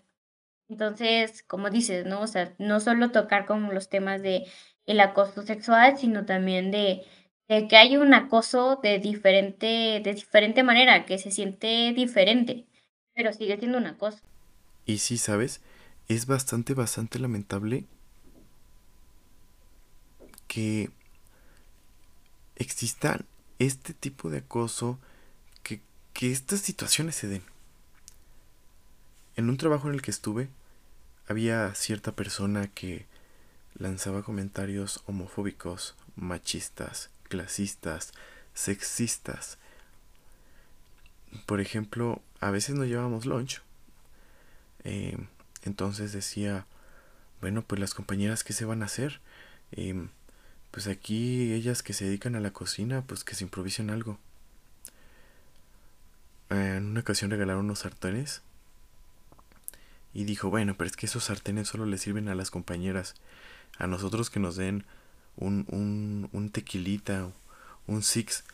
[0.71, 2.21] Entonces, como dices, ¿no?
[2.21, 4.47] O sea, no solo tocar como los temas de
[4.87, 7.03] el acoso sexual, sino también de,
[7.49, 12.67] de que hay un acoso de diferente, de diferente manera, que se siente diferente,
[13.15, 14.21] pero sigue siendo un acoso.
[14.87, 15.61] Y sí, ¿sabes?
[16.09, 17.85] Es bastante, bastante lamentable
[20.47, 20.91] que
[22.55, 23.21] exista
[23.59, 25.01] este tipo de acoso,
[25.65, 25.81] que,
[26.13, 27.43] que estas situaciones se den.
[29.35, 30.49] En un trabajo en el que estuve,
[31.31, 33.07] había cierta persona que
[33.79, 38.13] lanzaba comentarios homofóbicos, machistas, clasistas,
[38.53, 39.57] sexistas.
[41.47, 43.63] Por ejemplo, a veces no llevábamos lunch.
[44.83, 45.17] Eh,
[45.63, 46.67] entonces decía,
[47.41, 49.21] bueno, pues las compañeras, ¿qué se van a hacer?
[49.71, 50.09] Eh,
[50.73, 54.19] pues aquí ellas que se dedican a la cocina, pues que se improvisen algo.
[56.49, 58.43] En una ocasión regalaron unos sartenes
[60.13, 63.15] y dijo, bueno, pero es que esos sartenes solo le sirven a las compañeras
[63.79, 64.85] a nosotros que nos den
[65.37, 67.31] un, un, un tequilita,
[67.87, 68.45] un six.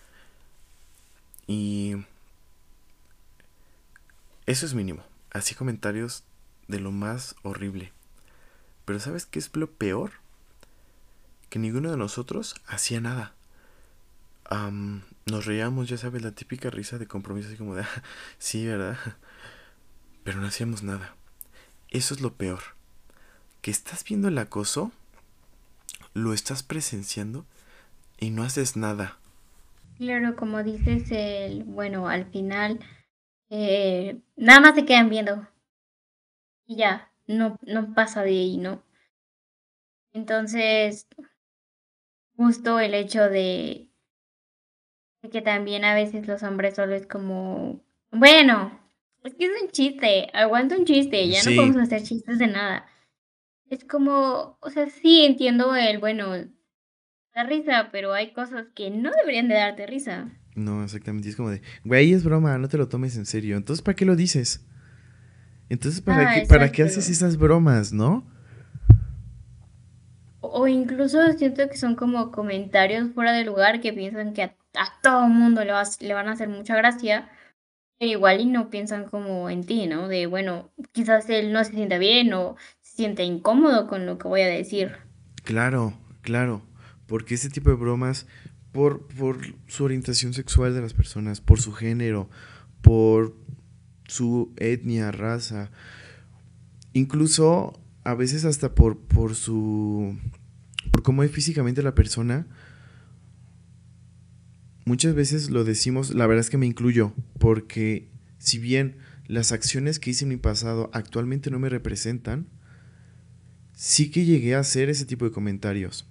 [1.46, 1.96] Y
[4.46, 5.04] eso es mínimo.
[5.30, 6.24] Así comentarios
[6.68, 7.92] de lo más horrible.
[8.84, 10.12] Pero ¿sabes qué es lo peor?
[11.50, 13.34] Que ninguno de nosotros hacía nada.
[15.26, 18.02] nos reíamos, ya sabes, la típica risa de compromiso, así como de, ah,
[18.38, 18.98] sí, ¿verdad?
[20.24, 21.14] Pero no hacíamos nada.
[21.91, 22.61] Eso es lo peor.
[23.62, 24.93] Que estás viendo el acoso
[26.16, 27.45] lo estás presenciando
[28.18, 29.18] y no haces nada.
[29.99, 32.80] Claro, como dices, el, bueno, al final
[33.51, 35.47] eh, nada más se quedan viendo
[36.66, 38.82] y ya, no, no pasa de ahí, ¿no?
[40.12, 41.07] Entonces,
[42.34, 43.91] justo el hecho de,
[45.30, 47.80] que también a veces los hombres solo es como,
[48.11, 48.80] bueno,
[49.27, 52.87] es que es un chiste, aguanta un chiste, ya no podemos hacer chistes de nada.
[53.68, 56.33] Es como, o sea, sí entiendo el, bueno,
[57.35, 60.31] la risa, pero hay cosas que no deberían de darte risa.
[60.55, 61.29] No, exactamente.
[61.29, 63.57] Es como de, güey, es broma, no te lo tomes en serio.
[63.57, 64.64] Entonces, ¿para qué lo dices?
[65.68, 68.24] Entonces, ¿para, ah, qué, ¿para qué haces esas bromas, no?
[70.41, 74.55] O incluso siento que son como comentarios fuera de lugar que piensan que a,
[75.03, 77.29] todo mundo le, le van a hacer mucha gracia,
[77.99, 80.09] igual y no piensan como en ti, ¿no?
[80.09, 84.28] De, bueno, quizás él no se sienta bien o se siente incómodo con lo que
[84.28, 84.92] voy a decir.
[85.44, 86.62] Claro, claro,
[87.07, 88.26] porque ese tipo de bromas,
[88.72, 92.28] por, por su orientación sexual de las personas, por su género,
[92.82, 93.34] por
[94.07, 95.70] su etnia, raza,
[96.92, 100.16] incluso a veces hasta por, por su...
[100.90, 102.47] por cómo es físicamente la persona,
[104.87, 108.09] muchas veces lo decimos, la verdad es que me incluyo, porque
[108.39, 112.47] si bien las acciones que hice en mi pasado actualmente no me representan,
[113.74, 116.09] sí que llegué a hacer ese tipo de comentarios.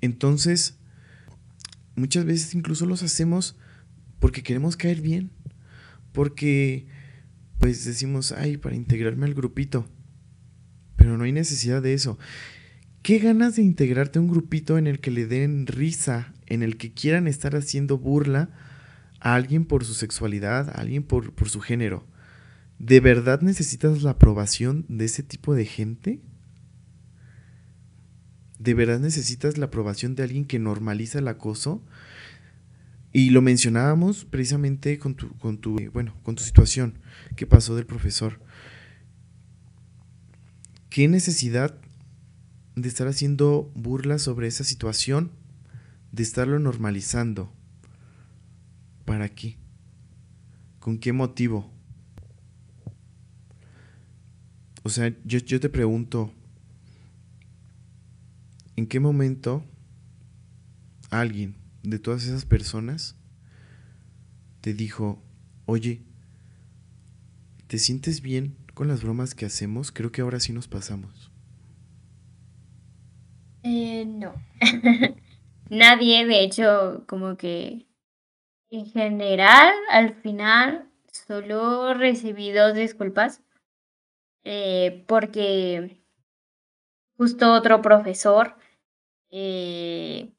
[0.00, 0.78] Entonces,
[1.94, 3.56] muchas veces incluso los hacemos
[4.18, 5.30] porque queremos caer bien,
[6.12, 6.86] porque
[7.58, 9.86] pues decimos, ay, para integrarme al grupito,
[10.96, 12.18] pero no hay necesidad de eso.
[13.02, 16.76] ¿Qué ganas de integrarte a un grupito en el que le den risa, en el
[16.76, 18.50] que quieran estar haciendo burla
[19.20, 22.06] a alguien por su sexualidad, a alguien por, por su género?
[22.78, 26.20] ¿De verdad necesitas la aprobación de ese tipo de gente?
[28.58, 31.82] ¿De verdad necesitas la aprobación de alguien que normaliza el acoso?
[33.12, 36.98] Y lo mencionábamos precisamente con tu, con tu, bueno, con tu situación
[37.36, 38.40] que pasó del profesor.
[40.90, 41.78] ¿Qué necesidad
[42.76, 45.30] de estar haciendo burlas sobre esa situación,
[46.14, 47.52] de estarlo normalizando.
[49.04, 49.56] ¿Para qué?
[50.78, 51.72] ¿Con qué motivo?
[54.84, 56.32] O sea, yo, yo te pregunto,
[58.76, 59.64] ¿en qué momento
[61.10, 63.16] alguien de todas esas personas
[64.60, 65.20] te dijo,
[65.66, 66.02] oye,
[67.66, 69.90] ¿te sientes bien con las bromas que hacemos?
[69.90, 71.32] Creo que ahora sí nos pasamos.
[73.64, 74.34] Eh, no.
[75.74, 77.88] Nadie, de hecho, como que
[78.70, 83.42] en general, al final, solo recibí dos disculpas.
[84.44, 86.00] Eh, porque
[87.16, 88.56] justo otro profesor,
[89.30, 90.32] eh,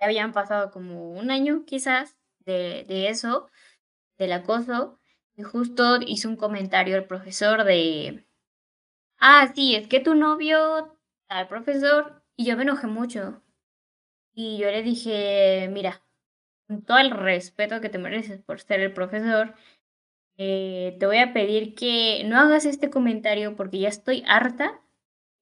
[0.00, 3.50] habían pasado como un año quizás de, de eso,
[4.18, 5.00] del acoso,
[5.36, 8.24] y justo hizo un comentario el profesor de,
[9.18, 10.96] ah, sí, es que tu novio,
[11.28, 13.42] tal profesor, y yo me enojé mucho.
[14.34, 16.02] Y yo le dije, mira,
[16.66, 19.54] con todo el respeto que te mereces por ser el profesor,
[20.36, 24.80] eh, te voy a pedir que no hagas este comentario porque ya estoy harta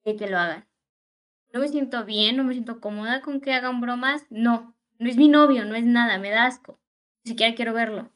[0.03, 0.67] de que lo hagan.
[1.53, 4.25] No me siento bien, no me siento cómoda con que hagan bromas.
[4.29, 6.79] No, no es mi novio, no es nada, me da asco.
[7.23, 8.11] Ni siquiera quiero verlo.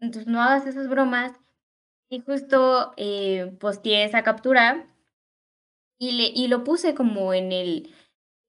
[0.00, 1.32] Entonces no hagas esas bromas.
[2.08, 4.86] Y justo eh, posteé esa captura
[5.98, 7.92] y, le, y lo puse como en, el,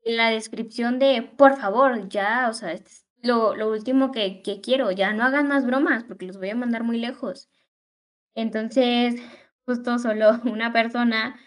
[0.08, 4.62] la descripción de, por favor, ya, o sea, este es lo, lo último que, que
[4.62, 7.50] quiero, ya no hagan más bromas porque los voy a mandar muy lejos.
[8.36, 9.22] Entonces,
[9.66, 11.40] justo solo una persona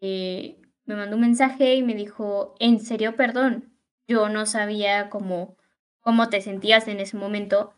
[0.00, 3.72] eh, me mandó un mensaje y me dijo, en serio, perdón,
[4.06, 5.56] yo no sabía cómo,
[6.00, 7.74] cómo te sentías en ese momento.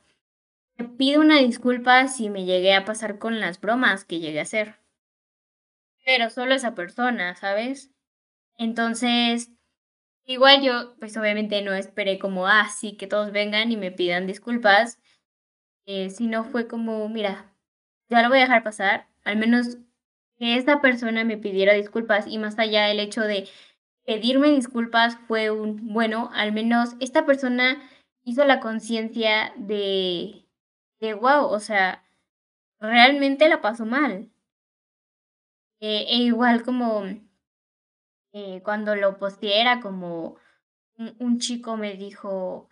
[0.77, 4.43] Te pido una disculpa si me llegué a pasar con las bromas que llegué a
[4.43, 4.85] hacer
[6.05, 7.91] pero solo esa persona, ¿sabes?
[8.57, 9.51] Entonces,
[10.27, 14.27] igual yo, pues obviamente no esperé como, ah, sí, que todos vengan y me pidan
[14.27, 14.99] disculpas,
[15.87, 17.55] eh, sino fue como, mira,
[18.09, 19.79] ya lo voy a dejar pasar, al menos
[20.39, 23.49] que esta persona me pidiera disculpas y más allá del hecho de
[24.05, 27.83] pedirme disculpas fue un, bueno, al menos esta persona
[28.25, 30.47] hizo la conciencia de,
[31.01, 32.05] de, wow, o sea,
[32.81, 34.31] realmente la pasó mal.
[35.81, 37.05] Eh, e igual como
[38.35, 40.37] eh, cuando lo posteé era como
[40.99, 42.69] un, chico me dijo,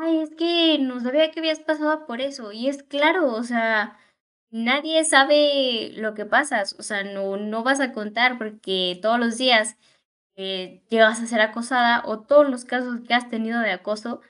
[0.00, 2.52] ay, es que no sabía que habías pasado por eso.
[2.52, 3.98] Y es claro, o sea,
[4.50, 9.38] nadie sabe lo que pasas, o sea, no, no vas a contar porque todos los
[9.38, 9.76] días
[10.36, 14.20] eh, llegas a ser acosada o todos los casos que has tenido de acoso,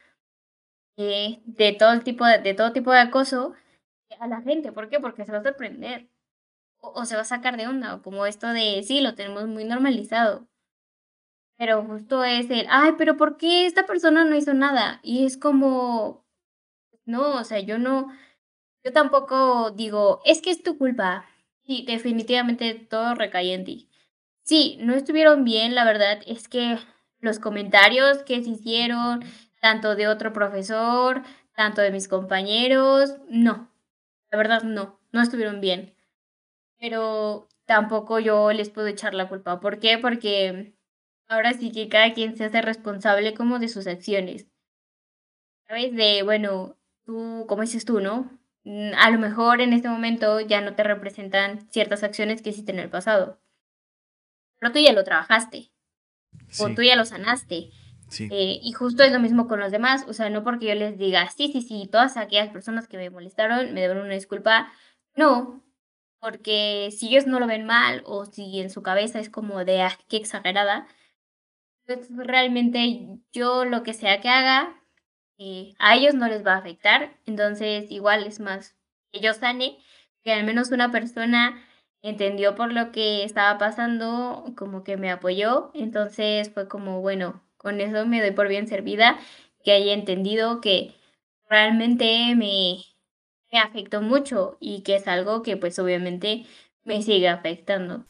[0.96, 3.54] de, todo el tipo de, todo tipo de acoso,
[4.20, 4.72] a la gente.
[4.72, 5.00] ¿Por qué?
[5.00, 6.08] Porque se va a sorprender
[6.80, 9.64] o, se va a sacar de onda, o como esto de, sí, lo tenemos muy
[9.64, 10.48] normalizado.
[11.62, 14.98] Pero justo es el, ay, pero ¿por qué esta persona no hizo nada?
[15.04, 16.26] Y es como,
[17.04, 18.08] no, o sea, yo no,
[18.84, 21.26] yo tampoco digo, es que es tu culpa.
[21.66, 23.88] Sí, definitivamente todo recae en ti.
[24.44, 26.78] Sí, no estuvieron bien, la verdad es que
[27.20, 29.24] los comentarios que se hicieron,
[29.60, 31.22] tanto de otro profesor,
[31.54, 33.70] tanto de mis compañeros, no,
[34.32, 35.94] la verdad no, no estuvieron bien
[36.78, 39.60] pero tampoco yo les puedo echar la culpa.
[39.60, 39.98] ¿Por qué?
[39.98, 40.74] Porque
[41.32, 44.46] ahora sí que cada quien se hace responsable como de sus acciones.
[45.66, 45.94] ¿Sabes?
[45.94, 48.38] De, bueno, tú, como dices tú, ¿no?
[48.64, 52.72] Mm, a lo mejor en este momento ya no te representan ciertas acciones que hiciste
[52.72, 53.40] en el pasado.
[54.58, 55.72] Pero tú ya lo trabajaste.
[56.60, 57.70] O tú ya lo sanaste.
[58.08, 58.28] Sí.
[58.30, 60.04] Eh, y justo es lo mismo con los demás.
[60.08, 63.10] O sea, no porque yo les diga, sí, sí, sí, todas aquellas personas que me
[63.10, 64.72] molestaron me deben una disculpa.
[65.16, 65.62] No,
[66.20, 69.82] porque si ellos no lo ven mal o si en su cabeza es como de,
[69.82, 70.86] ah, qué exagerada,
[71.86, 74.80] pues realmente yo lo que sea que haga,
[75.38, 77.16] eh, a ellos no les va a afectar.
[77.26, 78.76] Entonces, igual es más
[79.12, 79.78] que yo sane,
[80.22, 81.62] que al menos una persona
[82.02, 85.70] entendió por lo que estaba pasando, como que me apoyó.
[85.74, 89.18] Entonces fue como, bueno, con eso me doy por bien servida,
[89.64, 90.94] que haya entendido que
[91.48, 92.78] realmente me,
[93.52, 96.46] me afectó mucho y que es algo que pues obviamente
[96.84, 98.04] me sigue afectando.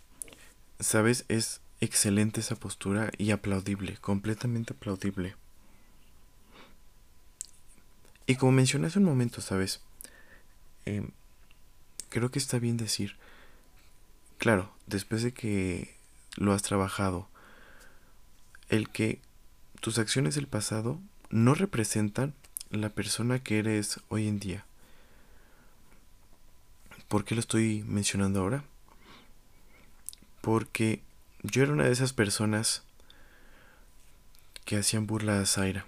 [0.79, 5.35] Sabes, es excelente esa postura y aplaudible, completamente aplaudible.
[8.24, 9.80] Y como mencioné hace un momento, sabes,
[10.85, 11.11] em,
[12.09, 13.16] creo que está bien decir,
[14.39, 15.97] claro, después de que
[16.37, 17.28] lo has trabajado,
[18.68, 19.20] el que
[19.80, 22.33] tus acciones del pasado no representan
[22.70, 24.64] la persona que eres hoy en día.
[27.09, 28.62] ¿Por qué lo estoy mencionando ahora?
[30.41, 31.03] Porque
[31.43, 32.82] yo era una de esas personas
[34.64, 35.86] que hacían burla a Zaira,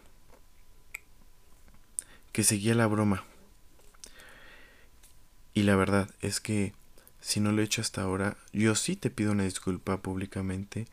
[2.32, 3.24] que seguía la broma.
[5.54, 6.72] Y la verdad es que
[7.20, 10.86] si no lo he hecho hasta ahora, yo sí te pido una disculpa públicamente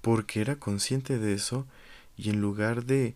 [0.00, 1.66] porque era consciente de eso
[2.16, 3.14] y en lugar de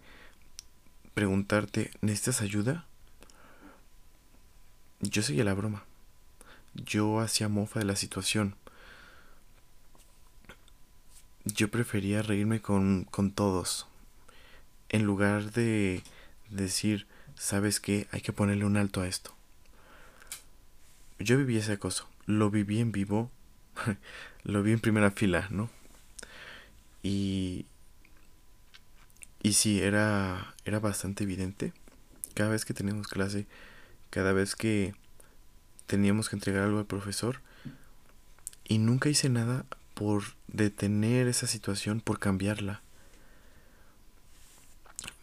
[1.14, 2.86] preguntarte, ¿necesitas ayuda?
[5.01, 5.84] Yo seguía la broma
[6.84, 8.55] yo hacía mofa de la situación.
[11.47, 13.86] Yo prefería reírme con, con todos.
[14.88, 16.03] En lugar de
[16.51, 18.09] decir, ¿sabes qué?
[18.11, 19.32] Hay que ponerle un alto a esto.
[21.20, 22.09] Yo viví ese acoso.
[22.26, 23.30] Lo viví en vivo.
[24.42, 25.70] lo vi en primera fila, ¿no?
[27.03, 27.66] Y.
[29.40, 31.72] Y sí, era, era bastante evidente.
[32.34, 33.47] Cada vez que teníamos clase,
[34.11, 34.94] cada vez que
[35.86, 37.40] teníamos que entregar algo al profesor
[38.64, 39.64] y nunca hice nada
[39.97, 42.82] por detener esa situación, por cambiarla.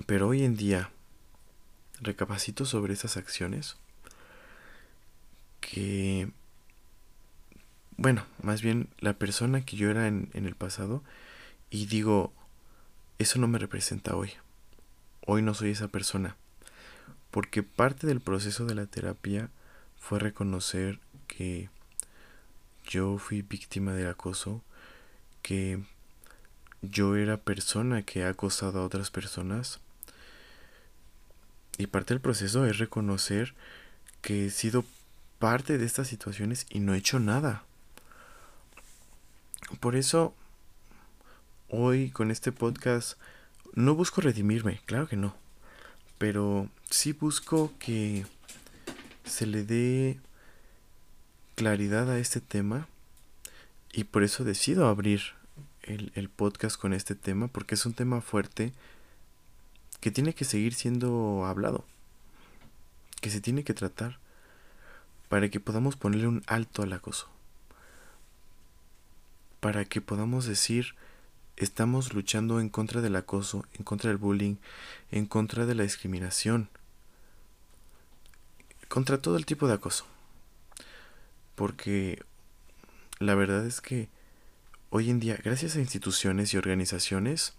[0.07, 0.89] Pero hoy en día
[2.01, 3.77] recapacito sobre esas acciones
[5.61, 6.31] que,
[7.97, 11.03] bueno, más bien la persona que yo era en, el pasado
[11.69, 12.33] y digo,
[13.19, 14.31] eso no me representa hoy.
[15.27, 16.35] Hoy no soy esa persona.
[17.29, 19.51] Porque parte del proceso de la terapia
[19.99, 21.69] fue reconocer que
[22.85, 24.61] yo fui víctima del acoso,
[25.41, 25.79] que
[26.81, 29.79] yo era persona que ha acosado a otras personas.
[31.77, 33.55] Y parte del proceso es reconocer
[34.21, 34.85] que he sido
[35.39, 37.63] parte de estas situaciones y no he hecho nada.
[39.79, 40.35] Por eso,
[41.69, 43.17] hoy con este podcast
[43.73, 45.35] no busco redimirme, claro que no.
[46.17, 48.25] Pero sí busco que
[49.25, 50.19] se le dé
[51.55, 52.87] claridad a este tema
[53.91, 55.21] y por eso decido abrir
[55.83, 58.73] el, el, podcast con este tema porque es un tema fuerte
[59.99, 61.85] que tiene que seguir siendo hablado,
[63.21, 64.17] que se tiene que tratar
[65.29, 67.29] para que podamos ponerle un alto al acoso,
[69.59, 70.95] para que podamos decir
[71.57, 74.55] estamos luchando en contra del acoso, en contra del bullying,
[75.11, 76.69] en contra de la discriminación
[78.89, 80.05] contra todo el tipo de acoso.
[81.55, 82.23] Porque
[83.19, 84.09] la verdad es que
[84.89, 87.53] hoy en día, gracias a instituciones y organizaciones,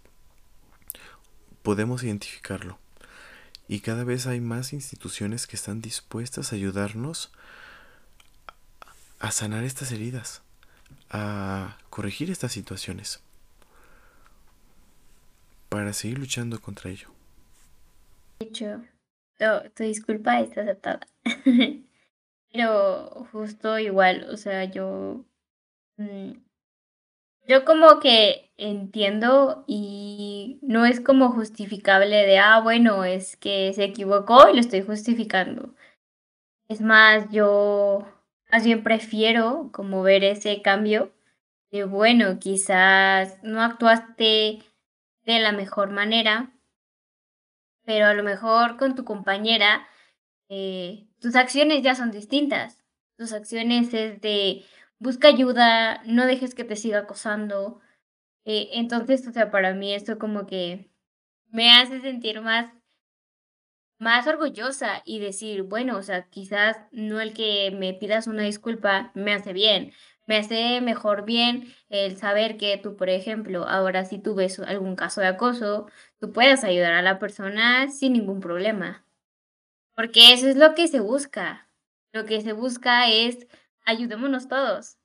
[1.63, 2.79] podemos identificarlo.
[3.67, 7.33] Y cada vez hay más instituciones que están dispuestas a ayudarnos
[9.25, 10.43] a sanar estas heridas,
[11.09, 13.23] a corregir estas situaciones,
[15.71, 17.09] para seguir luchando contra ello.
[18.39, 18.83] De hecho,
[19.75, 21.09] tu disculpa está aceptada.
[22.55, 25.25] Pero justo igual, o sea, yo...
[25.97, 26.35] Mm,
[27.49, 33.85] yo como que entiendo y no es como justificable de, ah, bueno, es que se
[33.85, 35.75] equivocó y lo estoy justificando.
[36.69, 38.07] Es más, yo
[38.53, 41.13] más bien prefiero como ver ese cambio
[41.73, 44.61] de, bueno, quizás no actuaste
[45.25, 46.53] de la mejor manera,
[47.85, 49.89] pero a lo mejor con tu compañera
[50.49, 52.79] eh, tus acciones ya son distintas.
[53.17, 54.65] Tus acciones es de
[54.99, 57.81] busca ayuda, no dejes que te siga acosando,
[58.47, 60.91] Eh, entonces, o sea, para mí esto como que
[61.51, 62.73] me hace sentir más,
[63.99, 69.11] más orgullosa y decir, bueno, o sea, quizás no el que me pidas una disculpa
[69.15, 69.93] me hace bien,
[70.27, 74.97] me hace mejor bien el saber que tú, por ejemplo, ahora si tú ves algún
[74.97, 75.87] caso de acoso,
[76.19, 79.05] tú puedes ayudar a la persona sin ningún problema.
[79.95, 81.69] Porque eso es lo que se busca.
[82.13, 83.47] Lo que se busca es
[83.85, 84.99] ayudémonos todos.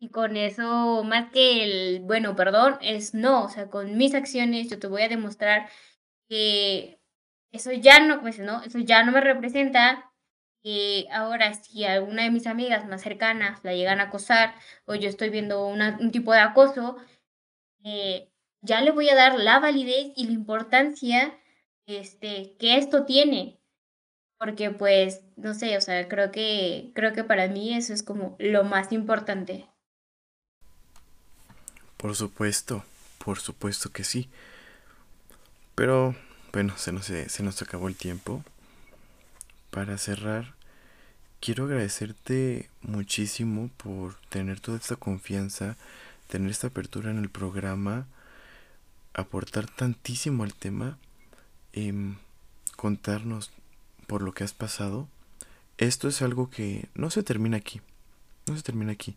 [0.00, 4.68] Y con eso, más que el, bueno, perdón, es no, o sea, con mis acciones
[4.68, 5.68] yo te voy a demostrar
[6.28, 7.00] que
[7.52, 8.62] eso ya no, pues, ¿no?
[8.64, 10.10] Eso ya no me representa.
[10.62, 14.54] Que ahora, si alguna de mis amigas más cercanas la llegan a acosar
[14.86, 16.96] o yo estoy viendo un tipo de acoso,
[17.84, 18.30] eh,
[18.62, 21.38] ya le voy a dar la validez y la importancia
[21.86, 23.60] este, que esto tiene.
[24.38, 28.36] Porque, pues, no sé, o sea, creo que, creo que para mí eso es como
[28.38, 29.66] lo más importante.
[31.96, 32.84] Por supuesto,
[33.24, 34.28] por supuesto que sí.
[35.74, 36.14] Pero
[36.52, 38.44] bueno, se nos, se nos acabó el tiempo.
[39.70, 40.54] Para cerrar,
[41.40, 45.76] quiero agradecerte muchísimo por tener toda esta confianza,
[46.28, 48.06] tener esta apertura en el programa,
[49.14, 50.98] aportar tantísimo al tema,
[51.72, 52.16] em,
[52.76, 53.50] contarnos
[54.04, 55.08] por lo que has pasado.
[55.78, 57.80] Esto es algo que no se termina aquí.
[58.46, 59.16] No se termina aquí.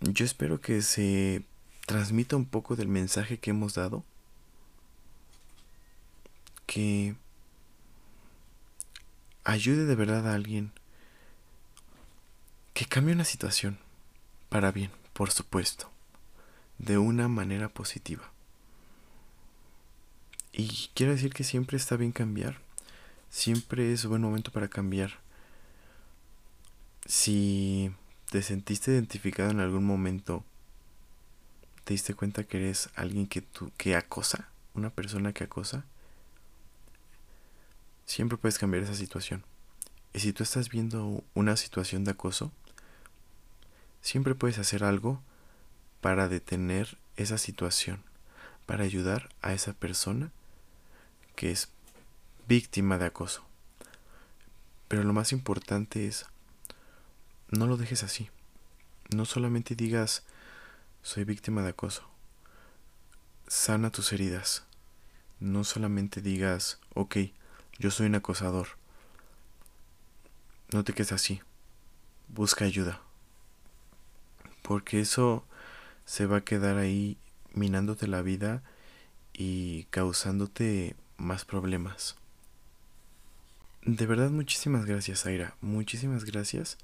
[0.00, 1.42] Yo espero que se
[1.86, 4.04] transmita un poco del mensaje que hemos dado.
[6.66, 7.16] Que
[9.44, 10.72] ayude de verdad a alguien.
[12.74, 13.78] Que cambie una situación.
[14.48, 15.90] Para bien, por supuesto.
[16.78, 18.30] De una manera positiva.
[20.58, 22.58] Y quiero decir que siempre está bien cambiar.
[23.30, 25.12] Siempre es buen momento para cambiar.
[27.06, 27.90] Si
[28.30, 30.44] ¿Te sentiste identificado en algún momento?
[31.84, 34.50] ¿Te diste cuenta que eres alguien que, tú, que acosa?
[34.74, 35.86] ¿Una persona que acosa?
[38.04, 39.44] Siempre puedes cambiar esa situación.
[40.12, 42.52] Y si tú estás viendo una situación de acoso,
[44.02, 45.22] siempre puedes hacer algo
[46.02, 48.02] para detener esa situación,
[48.66, 50.32] para ayudar a esa persona
[51.38, 51.68] que es
[52.48, 53.44] víctima de acoso.
[54.88, 56.26] Pero lo más importante es
[57.48, 58.28] no lo dejes así.
[59.14, 60.24] No solamente digas,
[61.00, 62.02] soy víctima de acoso.
[63.46, 64.64] Sana tus heridas.
[65.38, 67.18] No solamente digas, ok,
[67.78, 68.70] yo soy un acosador.
[70.72, 71.40] No te quedes así.
[72.26, 73.00] Busca ayuda.
[74.62, 75.44] Porque eso
[76.04, 77.16] se va a quedar ahí
[77.54, 78.64] minándote la vida
[79.32, 82.16] y causándote más problemas.
[83.84, 85.54] De verdad, muchísimas gracias, Aira.
[85.60, 86.78] Muchísimas gracias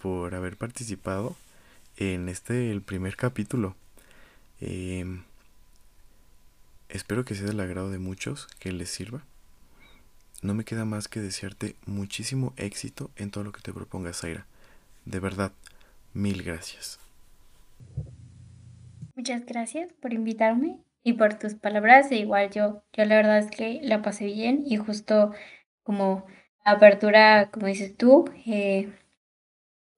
[0.00, 1.36] por haber participado
[1.96, 3.74] en este, el primer capítulo.
[4.60, 5.22] Em,
[6.88, 9.24] espero que sea del agrado de muchos, que les sirva.
[10.42, 14.46] No me queda más que desearte muchísimo éxito en todo lo que te propongas, Zaira.
[15.04, 15.52] De verdad,
[16.14, 16.98] mil gracias.
[19.14, 22.10] Muchas gracias por invitarme y por tus palabras.
[22.10, 25.32] E igual yo, yo la verdad es que la pasé bien y justo
[25.82, 26.26] como
[26.64, 28.92] apertura, como dices tú, eh,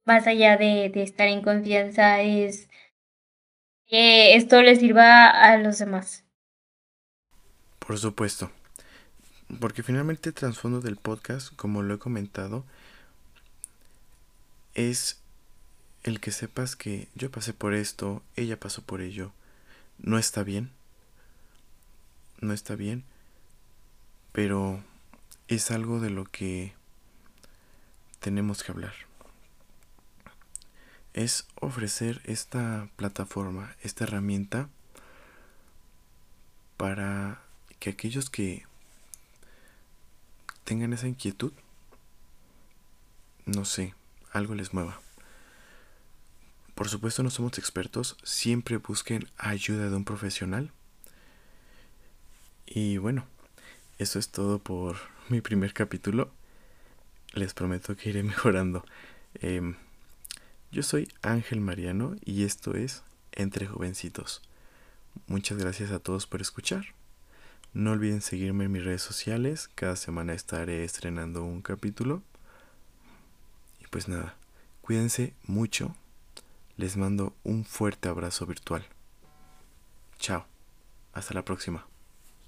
[0.05, 2.69] más allá de, estar en confianza, es
[3.87, 6.25] que esto le sirva a los demás.
[7.79, 8.51] Por supuesto.
[9.61, 12.65] Porque finalmente el trasfondo del podcast, como lo he comentado,
[14.75, 15.23] es
[16.03, 19.33] el que sepas que yo pasé por esto, ella pasó por ello.
[19.99, 20.71] No está bien.
[22.41, 23.05] No está bien.
[24.33, 24.83] Pero
[25.49, 26.75] es algo de lo que
[28.21, 28.95] tenemos que hablar
[31.15, 34.69] es ofrecer esta plataforma, esta herramienta
[36.77, 37.41] para
[37.79, 38.67] que aquellos que
[40.65, 41.53] tengan esa inquietud,
[43.47, 43.95] no sé,
[44.33, 45.01] algo les mueva.
[46.75, 50.73] Por supuesto no somos expertos, siempre busquen ayuda de un profesional.
[52.67, 53.27] Y bueno,
[53.99, 54.97] eso es todo por
[55.29, 56.31] mi primer capítulo.
[57.33, 58.85] Les prometo que iré mejorando.
[59.35, 59.77] Em,
[60.71, 64.43] yo soy Ángel Mariano y esto es Entre Jovencitos.
[65.27, 66.95] Muchas gracias a todos por escuchar.
[67.73, 72.23] No olviden seguirme en mis redes sociales, cada semana estaré estrenando un capítulo.
[73.81, 74.37] Y pues nada,
[74.81, 75.97] cuídense mucho.
[76.77, 78.87] Les mando un fuerte abrazo virtual.
[80.19, 80.47] Chao.
[81.13, 81.87] Hasta la próxima.